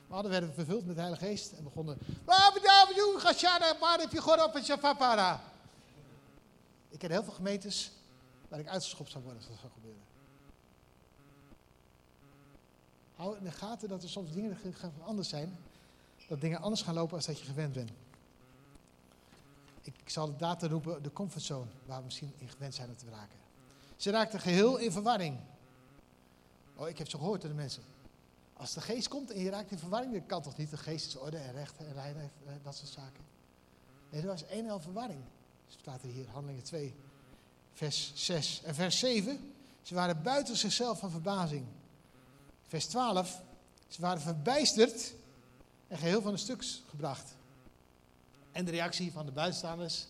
Maar 0.07 0.19
alle 0.19 0.29
werden 0.29 0.55
vervuld 0.55 0.87
met 0.87 0.95
de 0.95 1.01
Heilige 1.01 1.25
Geest 1.25 1.53
en 1.53 1.65
begonnen. 1.65 1.99
Ik 6.89 6.99
ken 6.99 7.11
heel 7.11 7.25
veel 7.25 7.33
gemeentes 7.33 7.93
waar 8.49 8.59
ik 8.59 8.69
uitgeschopt 8.69 9.11
zou 9.11 9.25
worden 9.25 9.41
als 9.43 9.51
dat 9.51 9.61
zou 9.61 9.73
gebeuren. 9.73 10.03
Hou 13.15 13.37
in 13.37 13.45
de 13.45 13.51
gaten 13.51 13.89
dat 13.89 14.03
er 14.03 14.09
soms 14.09 14.33
dingen 14.33 14.57
anders 15.05 15.29
zijn. 15.29 15.59
Dat 16.29 16.41
dingen 16.41 16.61
anders 16.61 16.83
gaan 16.83 16.95
lopen 16.95 17.17
als 17.17 17.27
dat 17.27 17.39
je 17.39 17.45
gewend 17.45 17.73
bent. 17.73 17.91
Ik, 19.89 20.11
zal 20.11 20.29
het 20.29 20.39
data 20.39 20.69
roepen, 20.69 21.03
de 21.03 21.13
comfortzone, 21.13 21.71
waar 21.87 21.99
we 21.99 22.05
misschien 22.05 22.33
in 22.39 22.49
gewend 22.49 22.75
zijn 22.75 22.89
om 22.89 22.97
te 22.97 23.11
raken. 23.11 23.39
Ze 23.97 24.11
raakten 24.11 24.41
geheel 24.41 24.77
in 24.77 24.93
verwarring. 24.93 25.39
Oh, 26.77 26.89
ik 26.89 26.99
heb 26.99 27.09
zo 27.09 27.19
gehoord 27.19 27.41
door 27.41 27.51
de 27.51 27.57
mensen. 27.57 27.83
Als 28.53 28.75
de 28.75 28.81
geest 28.81 29.09
komt 29.09 29.31
en 29.31 29.41
je 29.41 29.51
raakt 29.51 29.71
in 29.71 29.79
verwarring, 29.79 30.13
dat 30.13 30.27
kan 30.27 30.43
toch 30.43 30.57
niet? 30.57 30.71
De 30.71 30.77
geest 30.77 31.07
is 31.07 31.17
orde 31.17 31.37
en 31.37 31.53
recht 31.53 31.77
en 31.77 31.93
reinheid, 31.93 32.31
eh, 32.47 32.53
dat 32.63 32.77
soort 32.77 32.91
zaken. 32.91 33.25
Nee, 34.11 34.21
er 34.21 34.27
was 34.27 34.43
een 34.43 34.65
en 34.65 34.71
al 34.71 34.81
verwarring. 34.81 35.21
Staat 35.67 36.03
er 36.03 36.09
hier, 36.09 36.29
handelingen 36.29 36.65
2, 36.65 36.95
vers 37.73 38.13
6. 38.15 38.63
En 38.63 38.75
vers 38.75 38.99
7, 38.99 39.53
ze 39.83 39.95
waren 39.95 40.23
buiten 40.23 40.57
zichzelf 40.57 40.99
van 40.99 41.11
verbazing. 41.11 41.67
Vers 42.67 42.87
12, 42.87 43.43
ze 43.89 44.01
waren 44.01 44.21
verbijsterd 44.21 45.15
en 45.87 45.99
geheel 45.99 46.23
van 46.23 46.33
de 46.33 46.39
stuks 46.39 46.83
gebracht. 46.89 47.37
En 48.53 48.65
de 48.65 48.71
reactie 48.71 49.13
van 49.13 49.27
de 49.27 49.33
buitenstaanders, 49.33 50.07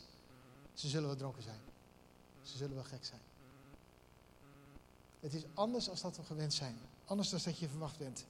ze 0.74 0.88
zullen 0.88 1.06
wel 1.06 1.16
dronken 1.16 1.42
zijn. 1.42 1.60
Ze 2.42 2.56
zullen 2.56 2.74
wel 2.74 2.84
gek 2.84 3.04
zijn. 3.04 3.20
Het 5.20 5.34
is 5.34 5.42
anders 5.54 5.84
dan 5.84 5.96
dat 6.02 6.16
we 6.16 6.22
gewend 6.22 6.54
zijn. 6.54 6.76
Anders 7.04 7.28
dan 7.28 7.40
dat 7.44 7.58
je 7.58 7.68
verwacht 7.68 7.98
bent. 7.98 8.24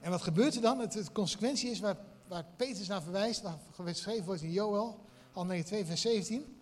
En 0.00 0.10
wat 0.10 0.22
gebeurt 0.22 0.54
er 0.54 0.60
dan? 0.60 0.78
Het, 0.78 1.12
consequentie 1.12 1.70
is 1.70 1.80
waar, 1.80 1.96
waar 2.28 2.44
naar 2.88 3.02
verwijst, 3.02 3.42
waar 3.42 3.58
geschreven 3.84 4.24
wordt 4.24 4.42
in 4.42 4.52
Joel, 4.52 4.98
Handelingen 5.32 5.66
2 5.66 5.84
vers 5.84 6.00
17. 6.00 6.56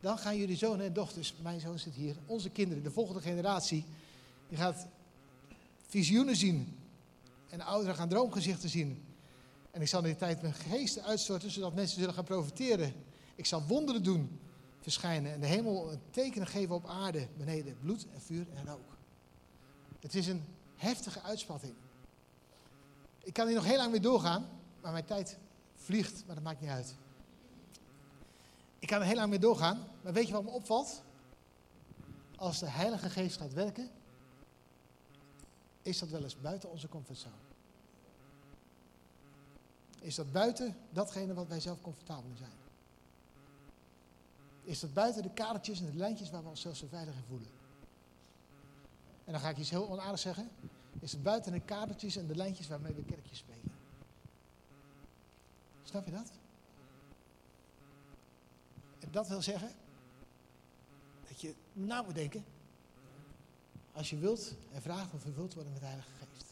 Dan 0.00 0.18
gaan 0.18 0.36
jullie 0.36 0.56
zonen 0.56 0.86
en 0.86 0.92
dochters, 0.92 1.34
mijn 1.42 1.60
zoon 1.60 1.78
zit 1.78 1.94
hier, 1.94 2.16
onze 2.26 2.50
kinderen, 2.50 2.82
de 2.82 2.90
volgende 2.90 3.20
generatie, 3.20 3.84
die 4.48 4.58
gaat 4.58 4.86
visioenen 5.86 6.36
zien. 6.36 6.78
En 7.48 7.58
de 7.58 7.64
ouderen 7.64 7.94
gaan 7.96 8.08
droomgezichten 8.08 8.68
zien. 8.68 9.07
En 9.70 9.80
ik 9.80 9.88
zal 9.88 10.00
in 10.00 10.06
die 10.06 10.16
tijd 10.16 10.42
mijn 10.42 10.54
geesten 10.54 11.04
uitstorten, 11.04 11.50
zodat 11.50 11.74
mensen 11.74 11.98
zullen 11.98 12.14
gaan 12.14 12.24
profiteren. 12.24 12.92
Ik 13.34 13.46
zal 13.46 13.62
wonderen 13.62 14.02
doen, 14.02 14.40
verschijnen. 14.80 15.32
En 15.32 15.40
de 15.40 15.46
hemel 15.46 15.92
een 15.92 16.00
tekenen 16.10 16.46
geven 16.46 16.74
op 16.74 16.86
aarde, 16.86 17.28
beneden. 17.36 17.78
Bloed 17.80 18.06
en 18.14 18.20
vuur 18.20 18.46
en 18.54 18.66
rook. 18.66 18.96
Het 20.00 20.14
is 20.14 20.26
een 20.26 20.44
heftige 20.76 21.22
uitspatting. 21.22 21.74
Ik 23.18 23.32
kan 23.32 23.46
hier 23.46 23.56
nog 23.56 23.64
heel 23.64 23.76
lang 23.76 23.90
mee 23.90 24.00
doorgaan, 24.00 24.48
maar 24.80 24.92
mijn 24.92 25.04
tijd 25.04 25.38
vliegt, 25.74 26.26
maar 26.26 26.34
dat 26.34 26.44
maakt 26.44 26.60
niet 26.60 26.70
uit. 26.70 26.94
Ik 28.78 28.88
kan 28.88 29.00
er 29.00 29.06
heel 29.06 29.16
lang 29.16 29.30
mee 29.30 29.38
doorgaan, 29.38 29.88
maar 30.02 30.12
weet 30.12 30.26
je 30.26 30.32
wat 30.32 30.44
me 30.44 30.50
opvalt? 30.50 31.02
Als 32.36 32.58
de 32.58 32.70
Heilige 32.70 33.10
Geest 33.10 33.36
gaat 33.36 33.52
werken, 33.52 33.90
is 35.82 35.98
dat 35.98 36.08
wel 36.08 36.22
eens 36.22 36.40
buiten 36.40 36.70
onze 36.70 36.88
comfortzone. 36.88 37.47
Is 40.00 40.14
dat 40.14 40.32
buiten 40.32 40.76
datgene 40.90 41.34
wat 41.34 41.48
wij 41.48 41.60
zelf 41.60 41.80
comfortabel 41.80 42.30
in 42.30 42.36
zijn? 42.36 42.56
Is 44.62 44.80
dat 44.80 44.94
buiten 44.94 45.22
de 45.22 45.32
kadertjes 45.32 45.80
en 45.80 45.90
de 45.90 45.96
lijntjes 45.96 46.30
waar 46.30 46.42
we 46.42 46.48
onszelf 46.48 46.76
zo 46.76 46.86
veilig 46.86 47.14
in 47.14 47.24
voelen? 47.28 47.48
En 49.24 49.32
dan 49.32 49.40
ga 49.40 49.48
ik 49.48 49.58
iets 49.58 49.70
heel 49.70 49.88
onaardigs 49.88 50.22
zeggen. 50.22 50.50
Is 51.00 51.12
het 51.12 51.22
buiten 51.22 51.52
de 51.52 51.60
kadertjes 51.60 52.16
en 52.16 52.26
de 52.26 52.36
lijntjes 52.36 52.68
waarmee 52.68 52.92
we 52.92 53.04
kerkjes 53.04 53.38
spelen? 53.38 53.76
Snap 55.82 56.04
je 56.04 56.10
dat? 56.10 56.30
En 58.98 59.10
dat 59.10 59.28
wil 59.28 59.42
zeggen 59.42 59.70
dat 61.28 61.40
je 61.40 61.54
na 61.72 62.02
moet 62.02 62.14
denken. 62.14 62.44
Als 63.92 64.10
je 64.10 64.18
wilt 64.18 64.54
en 64.72 64.82
vraagt 64.82 65.14
of 65.14 65.20
vervuld 65.20 65.54
worden 65.54 65.72
met 65.72 65.80
de 65.80 65.86
Heilige 65.86 66.10
Geest. 66.10 66.47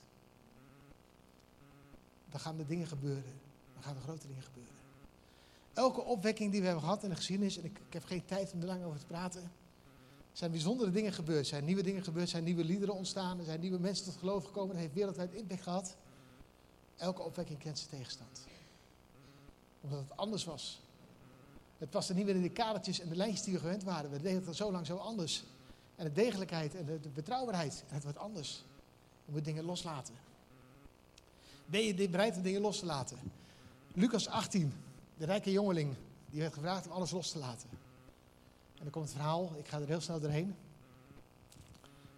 Dan 2.36 2.44
gaan 2.44 2.58
er 2.58 2.66
dingen 2.66 2.86
gebeuren. 2.86 3.32
Dan 3.74 3.82
gaan 3.82 3.96
er 3.96 4.02
grote 4.02 4.26
dingen 4.26 4.42
gebeuren. 4.42 4.74
Elke 5.72 6.00
opwekking 6.00 6.50
die 6.50 6.60
we 6.60 6.66
hebben 6.66 6.84
gehad 6.84 7.02
in 7.02 7.08
de 7.08 7.14
geschiedenis, 7.14 7.58
en 7.58 7.64
ik, 7.64 7.78
ik 7.86 7.92
heb 7.92 8.04
geen 8.04 8.24
tijd 8.24 8.52
om 8.52 8.60
er 8.60 8.66
lang 8.66 8.84
over 8.84 8.98
te 8.98 9.06
praten, 9.06 9.52
zijn 10.32 10.50
bijzondere 10.50 10.90
dingen 10.90 11.12
gebeurd. 11.12 11.46
Zijn 11.46 11.64
nieuwe 11.64 11.82
dingen 11.82 12.04
gebeurd, 12.04 12.28
zijn 12.28 12.44
nieuwe 12.44 12.64
liederen 12.64 12.94
ontstaan, 12.94 13.38
er 13.38 13.44
zijn 13.44 13.60
nieuwe 13.60 13.78
mensen 13.78 14.04
tot 14.04 14.16
geloof 14.16 14.44
gekomen, 14.44 14.68
dat 14.68 14.78
heeft 14.78 14.94
wereldwijd 14.94 15.32
impact 15.32 15.62
gehad. 15.62 15.96
Elke 16.96 17.22
opwekking 17.22 17.58
kent 17.58 17.78
zijn 17.78 17.90
tegenstand. 17.90 18.46
Omdat 19.80 19.98
het 19.98 20.16
anders 20.16 20.44
was. 20.44 20.80
Het 21.78 21.90
paste 21.90 22.14
niet 22.14 22.24
meer 22.24 22.34
in 22.34 22.42
de 22.42 22.50
kadertjes 22.50 23.00
en 23.00 23.08
de 23.08 23.16
lijntjes 23.16 23.42
die 23.42 23.52
we 23.52 23.60
gewend 23.60 23.82
waren. 23.82 24.10
We 24.10 24.22
deden 24.22 24.46
het 24.46 24.56
zo 24.56 24.72
lang 24.72 24.86
zo 24.86 24.96
anders. 24.96 25.44
En 25.94 26.04
de 26.04 26.12
degelijkheid 26.12 26.74
en 26.74 26.84
de, 26.84 27.08
betrouwbaarheid, 27.08 27.84
het 27.86 28.02
wordt 28.02 28.18
anders. 28.18 28.64
Je 29.24 29.32
moet 29.32 29.44
dingen 29.44 29.64
loslaten. 29.64 30.25
Ben 31.66 31.82
je 31.82 32.08
bereid 32.08 32.36
om 32.36 32.42
dingen 32.42 32.60
los 32.60 32.78
te 32.78 32.86
laten? 32.86 33.18
Lucas 33.92 34.28
18, 34.28 34.72
de 35.16 35.24
rijke 35.24 35.50
jongeling, 35.50 35.94
die 36.30 36.40
werd 36.40 36.54
gevraagd 36.54 36.86
om 36.86 36.92
alles 36.92 37.10
los 37.10 37.30
te 37.30 37.38
laten. 37.38 37.68
En 38.74 38.82
dan 38.82 38.90
komt 38.90 39.04
het 39.04 39.14
verhaal, 39.14 39.52
ik 39.58 39.68
ga 39.68 39.80
er 39.80 39.86
heel 39.86 40.00
snel 40.00 40.20
doorheen. 40.20 40.54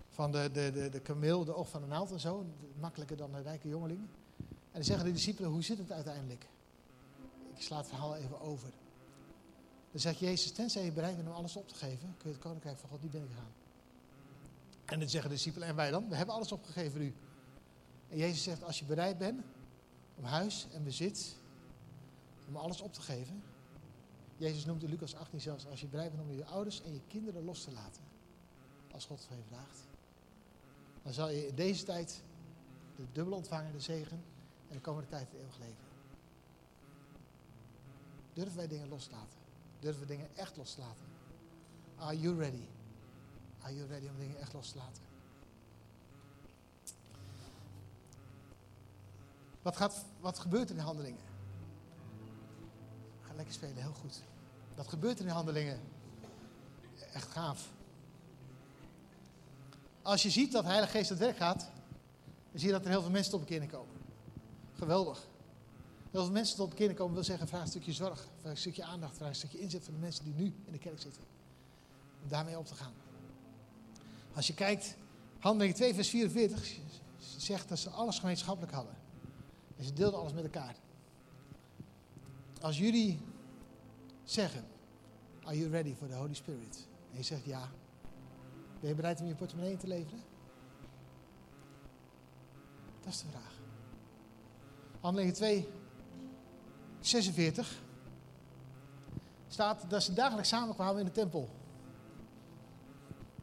Van 0.08 0.32
de, 0.32 0.50
de, 0.52 0.72
de, 0.72 0.88
de 0.88 1.00
kameel, 1.00 1.44
de 1.44 1.54
oog 1.54 1.68
van 1.68 1.80
de 1.80 1.86
naald 1.86 2.10
en 2.10 2.20
zo. 2.20 2.46
Makkelijker 2.80 3.16
dan 3.16 3.32
de 3.32 3.40
rijke 3.40 3.68
jongeling. 3.68 4.00
En 4.38 4.72
dan 4.72 4.84
zeggen 4.84 5.04
de 5.04 5.12
discipelen, 5.12 5.50
hoe 5.50 5.62
zit 5.62 5.78
het 5.78 5.92
uiteindelijk? 5.92 6.46
Ik 7.54 7.62
sla 7.62 7.76
het 7.76 7.88
verhaal 7.88 8.16
even 8.16 8.40
over. 8.40 8.68
Dan 9.90 10.00
zegt 10.00 10.18
Jezus, 10.18 10.52
tenzij 10.52 10.84
je 10.84 10.92
bereid 10.92 11.16
bent 11.16 11.28
om 11.28 11.34
alles 11.34 11.56
op 11.56 11.68
te 11.68 11.74
geven, 11.74 12.14
kun 12.18 12.28
je 12.28 12.34
het 12.34 12.38
koninkrijk 12.38 12.78
van 12.78 12.88
God 12.88 13.02
niet 13.02 13.10
binnengaan. 13.10 13.52
En 14.84 14.98
dan 14.98 15.08
zeggen 15.08 15.30
de 15.30 15.36
discipelen, 15.36 15.68
en 15.68 15.74
wij 15.74 15.90
dan? 15.90 16.08
We 16.08 16.16
hebben 16.16 16.34
alles 16.34 16.52
opgegeven 16.52 16.90
voor 16.90 17.00
u. 17.00 17.14
En 18.08 18.16
Jezus 18.16 18.42
zegt, 18.42 18.62
als 18.62 18.78
je 18.78 18.84
bereid 18.84 19.18
bent 19.18 19.42
om 20.14 20.24
huis 20.24 20.66
en 20.72 20.84
bezit, 20.84 21.36
om 22.48 22.56
alles 22.56 22.80
op 22.80 22.92
te 22.92 23.00
geven. 23.00 23.42
Jezus 24.36 24.64
noemt 24.64 24.82
in 24.82 24.88
Lucas 24.90 25.14
18 25.14 25.40
zelfs, 25.40 25.66
als 25.66 25.80
je 25.80 25.86
bereid 25.86 26.10
bent 26.10 26.22
om 26.22 26.32
je 26.32 26.44
ouders 26.44 26.82
en 26.82 26.92
je 26.92 27.00
kinderen 27.06 27.44
los 27.44 27.64
te 27.64 27.72
laten. 27.72 28.02
Als 28.92 29.04
God 29.04 29.18
het 29.18 29.26
van 29.26 29.36
je 29.36 29.42
vraagt. 29.42 29.86
Dan 31.02 31.12
zal 31.12 31.28
je 31.28 31.46
in 31.46 31.54
deze 31.54 31.84
tijd 31.84 32.22
de 32.96 33.04
dubbel 33.12 33.36
ontvangen, 33.36 33.72
de 33.72 33.80
zegen, 33.80 34.24
en 34.68 34.74
de 34.74 34.80
komende 34.80 35.08
tijd 35.08 35.28
het 35.30 35.40
eeuwig 35.40 35.58
leven. 35.58 35.86
Durven 38.32 38.56
wij 38.56 38.68
dingen 38.68 38.88
los 38.88 39.04
te 39.04 39.10
laten? 39.10 39.38
Durven 39.80 40.00
we 40.00 40.06
dingen 40.06 40.36
echt 40.36 40.56
los 40.56 40.74
te 40.74 40.80
laten? 40.80 41.04
Are 41.96 42.20
you 42.20 42.38
ready? 42.38 42.66
Are 43.60 43.74
you 43.74 43.86
ready 43.86 44.06
om 44.06 44.18
dingen 44.18 44.38
echt 44.38 44.52
los 44.52 44.70
te 44.70 44.78
laten? 44.78 45.02
Wat, 49.68 49.76
gaat, 49.76 50.04
wat 50.20 50.38
gebeurt 50.38 50.70
er 50.70 50.76
in 50.76 50.82
handelingen? 50.82 51.20
Ga 53.22 53.34
lekker 53.34 53.54
spelen, 53.54 53.76
heel 53.76 53.92
goed. 54.00 54.22
Wat 54.74 54.88
gebeurt 54.88 55.18
er 55.18 55.24
in 55.24 55.30
handelingen? 55.30 55.80
Echt 57.12 57.28
gaaf. 57.30 57.70
Als 60.02 60.22
je 60.22 60.30
ziet 60.30 60.52
dat 60.52 60.62
de 60.62 60.68
Heilige 60.68 60.92
Geest 60.92 61.08
het 61.08 61.18
werk 61.18 61.36
gaat, 61.36 61.60
dan 62.50 62.60
zie 62.60 62.66
je 62.66 62.72
dat 62.72 62.84
er 62.84 62.90
heel 62.90 63.00
veel 63.00 63.10
mensen 63.10 63.30
tot 63.30 63.40
bekering 63.40 63.70
komen. 63.70 63.94
Geweldig. 64.74 65.26
Heel 66.10 66.22
veel 66.24 66.32
mensen 66.32 66.56
tot 66.56 66.68
bekering 66.68 66.98
komen 66.98 67.14
wil 67.14 67.24
zeggen, 67.24 67.48
vraag 67.48 67.62
een 67.62 67.68
stukje 67.68 67.92
zorg, 67.92 68.28
vraag 68.40 68.52
een 68.52 68.58
stukje 68.58 68.84
aandacht, 68.84 69.16
vraag 69.16 69.28
een 69.28 69.34
stukje 69.34 69.60
inzet 69.60 69.84
van 69.84 69.94
de 69.94 70.00
mensen 70.00 70.24
die 70.24 70.34
nu 70.34 70.54
in 70.64 70.72
de 70.72 70.78
kerk 70.78 71.00
zitten. 71.00 71.22
Om 72.22 72.28
daarmee 72.28 72.58
op 72.58 72.66
te 72.66 72.74
gaan. 72.74 72.92
Als 74.34 74.46
je 74.46 74.54
kijkt, 74.54 74.96
Handelingen 75.38 75.76
2 75.76 75.94
vers 75.94 76.08
44 76.08 76.78
zegt 77.36 77.68
dat 77.68 77.78
ze 77.78 77.90
alles 77.90 78.18
gemeenschappelijk 78.18 78.72
hadden. 78.72 79.06
En 79.78 79.84
ze 79.84 79.92
deelden 79.92 80.20
alles 80.20 80.32
met 80.32 80.44
elkaar. 80.44 80.74
Als 82.60 82.78
jullie 82.78 83.20
zeggen, 84.24 84.64
are 85.44 85.58
you 85.58 85.70
ready 85.70 85.94
for 85.94 86.08
the 86.08 86.14
Holy 86.14 86.34
Spirit? 86.34 86.86
En 87.10 87.16
je 87.16 87.22
zegt 87.22 87.44
ja, 87.44 87.68
ben 88.80 88.88
je 88.88 88.94
bereid 88.94 89.20
om 89.20 89.26
je 89.26 89.34
portemonnee 89.34 89.72
in 89.72 89.78
te 89.78 89.86
leveren? 89.86 90.22
Dat 93.00 93.12
is 93.12 93.20
de 93.20 93.28
vraag. 93.28 93.60
Handelingen 95.00 95.34
2, 95.34 95.68
46 97.00 97.82
staat 99.48 99.90
dat 99.90 100.02
ze 100.02 100.12
dagelijks 100.12 100.48
samenkwamen 100.48 100.98
in 100.98 101.06
de 101.06 101.12
tempel. 101.12 101.48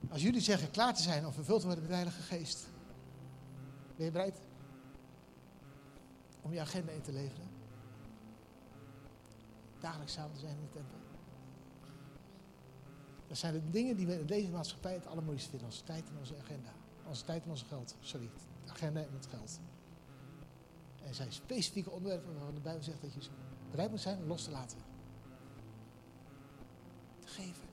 Als 0.09 0.21
jullie 0.21 0.41
zeggen 0.41 0.71
klaar 0.71 0.93
te 0.95 1.01
zijn 1.01 1.25
om 1.25 1.33
vervuld 1.33 1.59
te 1.59 1.65
worden 1.65 1.83
met 1.83 1.93
de 1.93 2.01
Heilige 2.01 2.21
Geest, 2.21 2.67
Ben 3.95 4.05
je 4.05 4.11
bereid 4.11 4.41
om 6.45 6.53
je 6.53 6.59
agenda 6.59 6.91
in 6.91 7.01
te 7.01 7.11
leveren? 7.11 7.47
Dagelijks 9.79 10.13
samen 10.13 10.37
zijn 10.37 10.57
in 10.57 10.61
de 10.61 10.69
tempel. 10.69 10.97
Dat 13.27 13.37
zijn 13.37 13.53
de 13.53 13.69
dingen 13.69 13.95
die 13.95 14.07
we 14.07 14.19
in 14.19 14.25
deze 14.25 14.49
maatschappij 14.49 14.93
het 14.93 15.07
allermooiste 15.07 15.49
vinden. 15.49 15.67
Onze 15.67 15.83
tijd 15.83 16.09
en 16.09 16.17
onze 16.17 16.37
agenda. 16.37 16.73
Onze 17.07 17.23
tijd 17.23 17.43
en 17.43 17.49
onze 17.49 17.65
geld. 17.65 17.95
Sorry, 17.99 18.29
de 18.65 18.71
agenda 18.71 18.99
en 18.99 19.13
het 19.13 19.25
geld. 19.25 19.59
En 21.01 21.07
er 21.07 21.15
zijn 21.15 21.31
specifieke 21.31 21.89
onderwerpen 21.89 22.33
waarvan 22.33 22.53
de 22.53 22.61
Bijbel 22.61 22.83
zegt 22.83 23.01
dat 23.01 23.13
je 23.13 23.29
bereid 23.71 23.89
moet 23.89 24.01
zijn 24.01 24.17
om 24.17 24.27
los 24.27 24.43
te 24.43 24.51
laten. 24.51 24.77
Te 27.19 27.27
geven. 27.27 27.67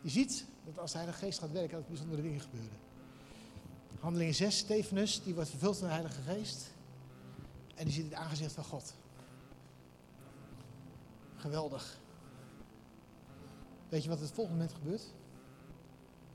Je 0.00 0.10
ziet 0.10 0.46
dat 0.64 0.78
als 0.78 0.92
de 0.92 0.98
Heilige 0.98 1.24
Geest 1.24 1.38
gaat 1.38 1.52
werken, 1.52 1.72
dat 1.72 1.82
er 1.82 1.88
bijzondere 1.88 2.22
dingen 2.22 2.40
gebeuren. 2.40 2.78
Handelingen 4.02 4.34
6, 4.34 4.58
Stefanus, 4.58 5.22
die 5.22 5.34
wordt 5.34 5.50
vervuld 5.50 5.78
van 5.78 5.86
de 5.86 5.92
Heilige 5.92 6.22
Geest. 6.22 6.70
En 7.74 7.84
die 7.84 7.92
ziet 7.94 8.04
het 8.04 8.14
aangezicht 8.14 8.52
van 8.52 8.64
God. 8.64 8.94
Geweldig. 11.36 12.00
Weet 13.88 14.02
je 14.02 14.08
wat 14.08 14.20
het 14.20 14.32
volgende 14.32 14.58
moment 14.58 14.76
gebeurt? 14.76 15.02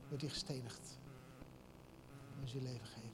Wordt 0.08 0.24
hij 0.24 0.32
gestenigd. 0.32 0.98
En 2.42 2.48
zijn 2.48 2.64
leven 2.64 2.88
geven. 2.88 3.12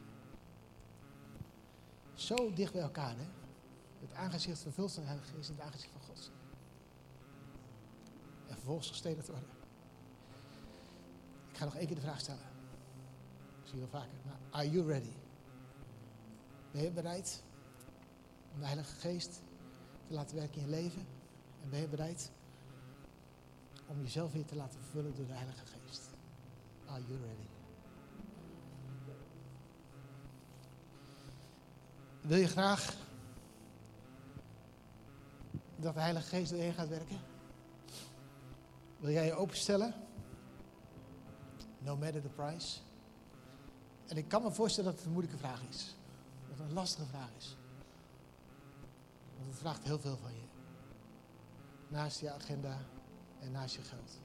Zo 2.13 2.54
dicht 2.54 2.74
bij 2.74 2.82
elkaar, 2.82 3.18
hè? 3.18 3.28
Het 4.00 4.13
aangezicht 4.13 4.60
vervuld 4.60 4.92
van 4.92 5.04
de 5.04 5.10
Heilige 5.10 5.34
Geest 5.34 5.50
en 5.50 5.56
het 5.56 5.63
aangezicht 5.63 5.92
van 5.92 6.02
God. 6.02 6.32
En 8.48 8.56
vervolgens 8.56 8.88
gestenigd 8.88 9.28
worden. 9.28 9.50
Ik 11.50 11.58
ga 11.58 11.66
nog 11.66 11.76
één 11.76 11.86
keer 11.86 11.96
de 11.96 12.02
vraag 12.02 12.20
stellen. 12.20 12.53
Wel 13.73 13.88
vaker. 13.88 14.17
Maar 14.25 14.38
are 14.51 14.71
you 14.71 14.88
ready? 14.88 15.13
Ben 16.71 16.81
je 16.81 16.91
bereid 16.91 17.43
om 18.53 18.59
de 18.59 18.65
Heilige 18.65 18.95
Geest 18.95 19.41
te 20.07 20.13
laten 20.13 20.36
werken 20.36 20.62
in 20.62 20.69
je 20.69 20.69
leven? 20.69 21.07
En 21.63 21.69
ben 21.69 21.79
je 21.79 21.88
bereid 21.88 22.31
om 23.88 24.01
jezelf 24.01 24.31
weer 24.31 24.45
te 24.45 24.55
laten 24.55 24.79
vervullen 24.79 25.15
door 25.15 25.27
de 25.27 25.33
Heilige 25.33 25.65
Geest? 25.65 26.09
Are 26.86 27.01
you 27.07 27.19
ready? 27.19 27.47
Wil 32.21 32.38
je 32.38 32.47
graag 32.47 32.95
dat 35.75 35.93
de 35.93 35.99
Heilige 35.99 36.27
Geest 36.27 36.51
erin 36.51 36.73
gaat 36.73 36.89
werken? 36.89 37.19
Wil 38.99 39.12
jij 39.12 39.25
je 39.25 39.33
openstellen? 39.33 39.93
No 41.79 41.97
matter 41.97 42.21
the 42.21 42.29
price. 42.29 42.79
En 44.13 44.19
ik 44.19 44.28
kan 44.28 44.41
me 44.41 44.52
voorstellen 44.52 44.89
dat 44.89 44.99
het 44.99 45.08
een 45.08 45.13
moeilijke 45.13 45.39
vraag 45.39 45.62
is. 45.69 45.95
Dat 46.47 46.58
het 46.58 46.67
een 46.67 46.73
lastige 46.73 47.08
vraag 47.08 47.30
is. 47.38 47.58
Want 49.36 49.47
het 49.49 49.58
vraagt 49.58 49.84
heel 49.84 49.99
veel 49.99 50.17
van 50.17 50.34
je. 50.34 50.45
Naast 51.88 52.19
je 52.19 52.32
agenda 52.32 52.78
en 53.39 53.52
naast 53.52 53.76
je 53.76 53.82
geld. 53.82 54.19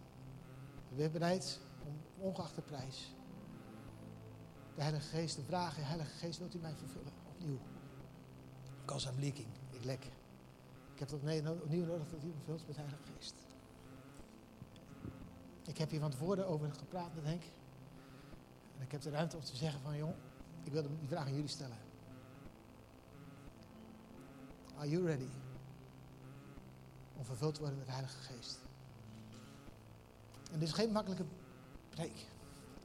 Ben 0.89 1.03
je 1.03 1.11
bereid 1.11 1.61
om 1.87 2.25
ongeacht 2.25 2.55
de 2.55 2.63
prijs 2.63 3.13
de 4.75 4.83
Heilige 4.83 5.09
Geest 5.17 5.35
te 5.35 5.43
vragen. 5.43 5.87
Heilige 5.87 6.11
Geest, 6.11 6.39
wilt 6.39 6.55
u 6.55 6.59
mij 6.59 6.75
vervullen? 6.75 7.13
Opnieuw. 7.29 7.59
Because 8.81 9.11
I'm 9.11 9.21
leaking. 9.21 9.49
Ik 9.71 9.85
lek. 9.85 10.05
Ik 10.93 10.99
heb 10.99 11.11
het 11.11 11.21
opnieuw 11.63 11.85
nodig 11.85 12.09
dat 12.11 12.23
u 12.23 12.27
me 12.27 12.43
vult 12.45 12.67
met 12.67 12.77
de 12.77 12.81
Heilige 12.81 13.03
Geest. 13.15 13.35
Ik 15.67 15.79
heb 15.79 15.91
hier 15.91 16.01
van 16.01 16.11
tevoren 16.11 16.47
over 16.47 16.73
gepraat 16.73 17.15
met 17.15 17.25
Henk. 17.25 17.43
En 18.79 18.85
ik 18.85 18.93
heb 18.93 19.01
de 19.01 19.11
ruimte 19.11 19.37
om 19.37 19.43
te 19.43 19.57
zeggen 19.57 19.81
van, 19.81 19.97
jong, 19.97 20.15
ik 20.63 20.73
wil 20.73 20.83
die 20.83 21.09
vraag 21.09 21.27
aan 21.27 21.35
jullie 21.35 21.49
stellen. 21.49 21.77
Are 24.77 24.89
you 24.89 25.07
ready? 25.07 25.29
Om 27.17 27.25
vervuld 27.25 27.55
te 27.55 27.61
worden 27.61 27.79
met 27.79 27.87
de 27.87 27.93
Heilige 27.93 28.19
Geest. 28.19 28.59
En 30.53 30.59
dit 30.59 30.69
is 30.69 30.75
geen 30.75 30.93
makkelijke 30.93 31.25
preek. 31.89 32.27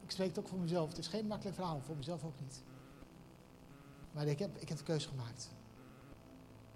Ik 0.04 0.12
spreek 0.12 0.28
het 0.28 0.40
ook 0.40 0.48
voor 0.48 0.60
mezelf. 0.60 0.90
Het 0.90 0.98
is 0.98 1.08
geen 1.08 1.28
makkelijk 1.28 1.56
verhaal, 1.56 1.82
voor 1.82 1.96
mezelf 1.96 2.24
ook 2.24 2.40
niet. 2.40 2.64
Maar 4.12 4.28
ik 4.28 4.40
heb, 4.40 4.58
ik 4.58 4.70
heb 4.70 4.78
de 4.78 4.84
keuze 4.84 5.08
gemaakt. 5.08 5.50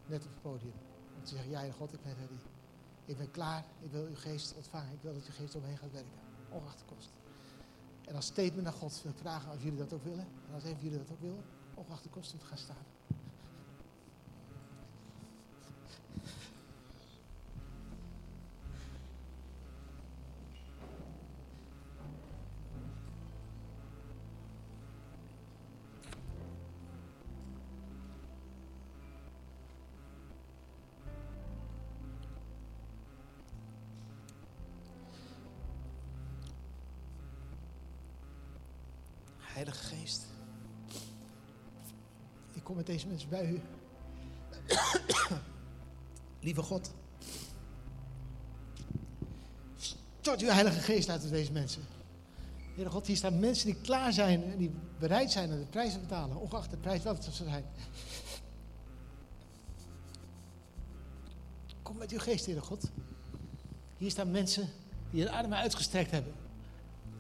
Net 0.06 0.26
op 0.26 0.30
het 0.30 0.42
podium. 0.42 0.74
Om 1.16 1.24
te 1.24 1.30
zeggen, 1.30 1.50
ja, 1.50 1.72
God, 1.72 1.94
ik 1.94 2.02
ben 2.02 2.16
ready. 2.16 2.42
Ik 3.06 3.18
ben 3.18 3.32
klaar, 3.32 3.66
ik 3.80 3.92
wil 3.92 4.06
uw 4.06 4.16
geest 4.16 4.56
ontvangen. 4.56 4.94
Ik 4.94 5.02
wil 5.02 5.14
dat 5.14 5.26
uw 5.26 5.34
geest 5.34 5.56
omheen 5.56 5.78
gaat 5.78 5.92
werken, 5.92 6.12
ongeacht 6.50 6.80
de 6.80 6.86
kost. 6.86 7.12
En 8.08 8.16
als 8.16 8.26
statement 8.26 8.64
naar 8.64 8.74
God 8.74 9.02
wil 9.04 9.14
vragen 9.14 9.52
of 9.52 9.64
jullie 9.64 9.78
dat 9.78 9.94
ook 9.94 10.04
willen. 10.04 10.28
En 10.48 10.54
als 10.54 10.64
een 10.64 10.76
van 10.76 10.84
jullie 10.84 10.98
dat 10.98 11.12
ook 11.12 11.22
willen, 11.22 11.44
ongeacht 11.74 12.04
de 12.04 12.10
kosten 12.10 12.40
te 12.40 12.46
gaan 12.46 12.58
staan. 12.58 12.86
Heilige 39.58 39.84
Geest. 39.84 40.26
Ik 42.54 42.64
kom 42.64 42.76
met 42.76 42.86
deze 42.86 43.08
mensen 43.08 43.30
bij 43.30 43.50
u. 43.50 43.62
Lieve 46.48 46.62
God. 46.62 46.92
Stort 50.20 50.42
uw 50.42 50.48
Heilige 50.48 50.80
Geest 50.80 51.10
uit 51.10 51.24
op 51.24 51.30
deze 51.30 51.52
mensen. 51.52 51.82
Heere 52.76 52.90
God, 52.90 53.08
hier 53.08 53.16
staan 53.16 53.40
mensen 53.40 53.66
die 53.66 53.82
klaar 53.82 54.14
zijn 54.14 54.44
en 54.44 54.58
die 54.58 54.72
bereid 55.00 55.32
zijn 55.32 55.52
om 55.52 55.60
de 55.60 55.66
prijs 55.66 55.94
te 55.94 56.00
betalen, 56.00 56.38
ongeacht 56.38 56.70
de 56.70 56.78
prijs 56.78 57.04
wat 57.04 57.26
het 57.26 57.36
zijn. 57.36 57.66
Kom 61.82 61.98
met 61.98 62.12
uw 62.12 62.20
geest, 62.20 62.46
Heere 62.46 62.62
God. 62.62 62.92
Hier 63.98 64.12
staan 64.12 64.32
mensen 64.32 64.70
die 65.12 65.24
hun 65.24 65.32
adem 65.32 65.54
uitgestrekt 65.54 66.12
hebben. 66.12 66.34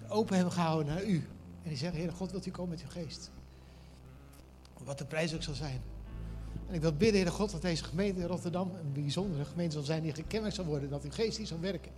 Open 0.08 0.36
hebben 0.36 0.54
gehouden 0.54 0.93
naar 0.93 1.04
u. 1.04 1.28
En 1.67 1.73
die 1.73 1.82
zeggen, 1.82 1.99
Heer 1.99 2.12
God, 2.12 2.32
wilt 2.32 2.45
u 2.45 2.51
komen 2.51 2.69
met 2.69 2.82
uw 2.82 3.01
geest? 3.01 3.32
Wat 4.84 4.97
de 4.97 5.06
prijs 5.06 5.34
ook 5.36 5.43
zal 5.43 5.53
zijn. 5.53 5.82
En 6.67 6.73
ik 6.73 6.82
wil 6.82 6.93
bidden, 6.93 7.21
Heer 7.21 7.32
God, 7.32 7.51
dat 7.51 7.62
deze 7.62 7.84
gemeente 7.84 8.19
in 8.19 8.25
Rotterdam 8.25 8.71
een 8.75 8.93
bijzondere 8.93 9.45
gemeente 9.45 9.75
zal 9.75 9.84
zijn 9.84 10.03
die 10.03 10.13
gekenmerkt 10.13 10.56
zal 10.56 10.65
worden. 10.65 10.89
Dat 10.89 11.03
uw 11.03 11.12
geest 11.12 11.38
hier 11.38 11.47
zal 11.47 11.60
werken. 11.60 11.91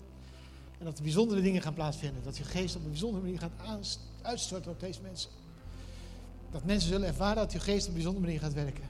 En 0.78 0.86
dat 0.86 0.98
er 0.98 1.04
bijzondere 1.04 1.42
dingen 1.42 1.62
gaan 1.62 1.74
plaatsvinden. 1.74 2.24
Dat 2.24 2.38
uw 2.38 2.46
geest 2.46 2.76
op 2.76 2.84
een 2.84 2.90
bijzondere 2.90 3.24
manier 3.24 3.40
gaat 3.40 3.52
uitstorten 4.22 4.72
op 4.72 4.80
deze 4.80 5.02
mensen. 5.02 5.30
Dat 6.52 6.64
mensen 6.64 6.90
zullen 6.90 7.08
ervaren 7.08 7.36
dat 7.36 7.54
uw 7.54 7.60
geest 7.60 7.82
op 7.82 7.88
een 7.88 7.94
bijzondere 7.94 8.26
manier 8.26 8.40
gaat 8.40 8.54
werken. 8.54 8.84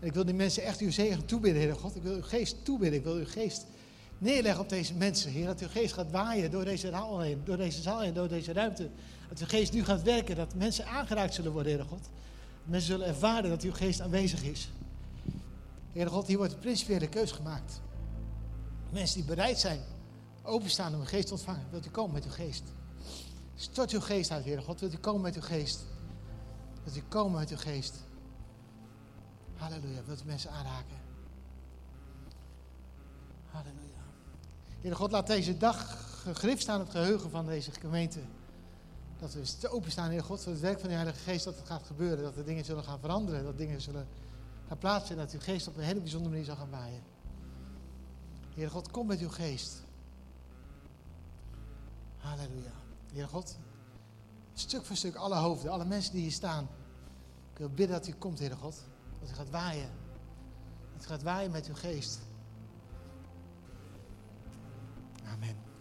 En 0.00 0.06
ik 0.06 0.14
wil 0.14 0.24
die 0.24 0.34
mensen 0.34 0.62
echt 0.62 0.80
uw 0.80 0.90
zegen 0.90 1.24
toebidden, 1.24 1.62
Heer 1.62 1.74
God. 1.74 1.96
Ik 1.96 2.02
wil 2.02 2.14
uw 2.14 2.22
geest 2.22 2.64
toebidden. 2.64 2.98
Ik 2.98 3.04
wil 3.04 3.14
uw 3.14 3.26
geest 3.26 3.66
neerleggen 4.22 4.62
op 4.62 4.68
deze 4.68 4.94
mensen. 4.94 5.30
Heer, 5.30 5.46
dat 5.46 5.60
uw 5.60 5.68
geest 5.68 5.92
gaat 5.92 6.10
waaien 6.10 6.50
door 6.50 6.64
deze 6.64 6.88
zaal 6.88 7.20
heen, 7.20 7.40
door 7.44 7.56
deze 7.56 7.82
zaal 7.82 8.00
heen, 8.00 8.14
door 8.14 8.28
deze 8.28 8.52
ruimte. 8.52 8.90
Dat 9.28 9.38
uw 9.38 9.46
geest 9.46 9.72
nu 9.72 9.84
gaat 9.84 10.02
werken, 10.02 10.36
dat 10.36 10.54
mensen 10.54 10.86
aangeraakt 10.86 11.34
zullen 11.34 11.52
worden, 11.52 11.72
Heer 11.72 11.84
God. 11.84 12.08
Mensen 12.64 12.90
zullen 12.90 13.06
ervaren 13.06 13.50
dat 13.50 13.62
uw 13.62 13.72
geest 13.72 14.00
aanwezig 14.00 14.42
is. 14.42 14.70
Heer 15.92 16.08
God, 16.08 16.26
hier 16.26 16.36
wordt 16.36 16.52
een 16.52 16.58
principiële 16.58 17.08
keus 17.08 17.32
gemaakt. 17.32 17.80
Mensen 18.90 19.16
die 19.16 19.24
bereid 19.24 19.58
zijn, 19.58 19.80
openstaan 20.42 20.94
om 20.94 21.00
uw 21.00 21.06
geest 21.06 21.26
te 21.26 21.32
ontvangen. 21.32 21.66
Wilt 21.70 21.86
u 21.86 21.90
komen 21.90 22.12
met 22.12 22.24
uw 22.24 22.30
geest? 22.30 22.62
Stort 23.54 23.90
uw 23.90 24.00
geest 24.00 24.30
uit, 24.30 24.44
Heer 24.44 24.62
God. 24.62 24.80
Wilt 24.80 24.92
u 24.94 24.96
komen 24.96 25.20
met 25.20 25.34
uw 25.34 25.42
geest? 25.42 25.84
Wilt 26.84 26.96
u 26.96 27.02
komen 27.08 27.38
met 27.38 27.50
uw 27.50 27.56
geest? 27.56 27.94
Halleluja. 29.56 30.00
Wilt 30.06 30.22
u 30.22 30.24
mensen 30.24 30.50
aanraken? 30.50 30.96
Halleluja. 33.50 33.81
Heer 34.82 34.96
God, 34.96 35.10
laat 35.10 35.26
deze 35.26 35.56
dag 35.56 36.10
gegrift 36.22 36.62
staan 36.62 36.80
het 36.80 36.90
geheugen 36.90 37.30
van 37.30 37.46
deze 37.46 37.70
gemeente. 37.70 38.20
Dat 39.18 39.32
we 39.32 39.68
openstaan, 39.68 40.10
Heer 40.10 40.24
God, 40.24 40.42
voor 40.42 40.52
het 40.52 40.60
werk 40.60 40.80
van 40.80 40.88
de 40.88 40.94
Heilige 40.94 41.18
Geest, 41.18 41.44
dat 41.44 41.56
het 41.56 41.66
gaat 41.66 41.86
gebeuren. 41.86 42.24
Dat 42.24 42.36
er 42.36 42.44
dingen 42.44 42.64
zullen 42.64 42.84
gaan 42.84 42.98
veranderen, 43.00 43.44
dat 43.44 43.58
dingen 43.58 43.80
zullen 43.80 44.06
gaan 44.68 44.78
plaatsvinden. 44.78 45.24
Dat 45.24 45.34
uw 45.34 45.40
geest 45.40 45.68
op 45.68 45.76
een 45.76 45.82
hele 45.82 46.00
bijzondere 46.00 46.30
manier 46.30 46.46
zal 46.46 46.56
gaan 46.56 46.70
waaien. 46.70 47.02
Heer 48.54 48.70
God, 48.70 48.90
kom 48.90 49.06
met 49.06 49.20
uw 49.20 49.28
geest. 49.28 49.82
Halleluja. 52.16 52.72
Heer 53.12 53.28
God, 53.28 53.56
stuk 54.54 54.84
voor 54.84 54.96
stuk, 54.96 55.14
alle 55.14 55.36
hoofden, 55.36 55.70
alle 55.70 55.84
mensen 55.84 56.12
die 56.12 56.22
hier 56.22 56.32
staan. 56.32 56.68
Ik 57.52 57.58
wil 57.58 57.68
bidden 57.68 57.96
dat 57.96 58.08
u 58.08 58.12
komt, 58.12 58.38
Heer 58.38 58.56
God. 58.56 58.82
Dat 59.20 59.30
u 59.30 59.34
gaat 59.34 59.50
waaien. 59.50 59.90
Dat 60.96 61.04
u 61.04 61.06
gaat 61.06 61.22
waaien 61.22 61.50
met 61.50 61.66
uw 61.66 61.74
geest. 61.74 62.18
아멘. 65.32 65.71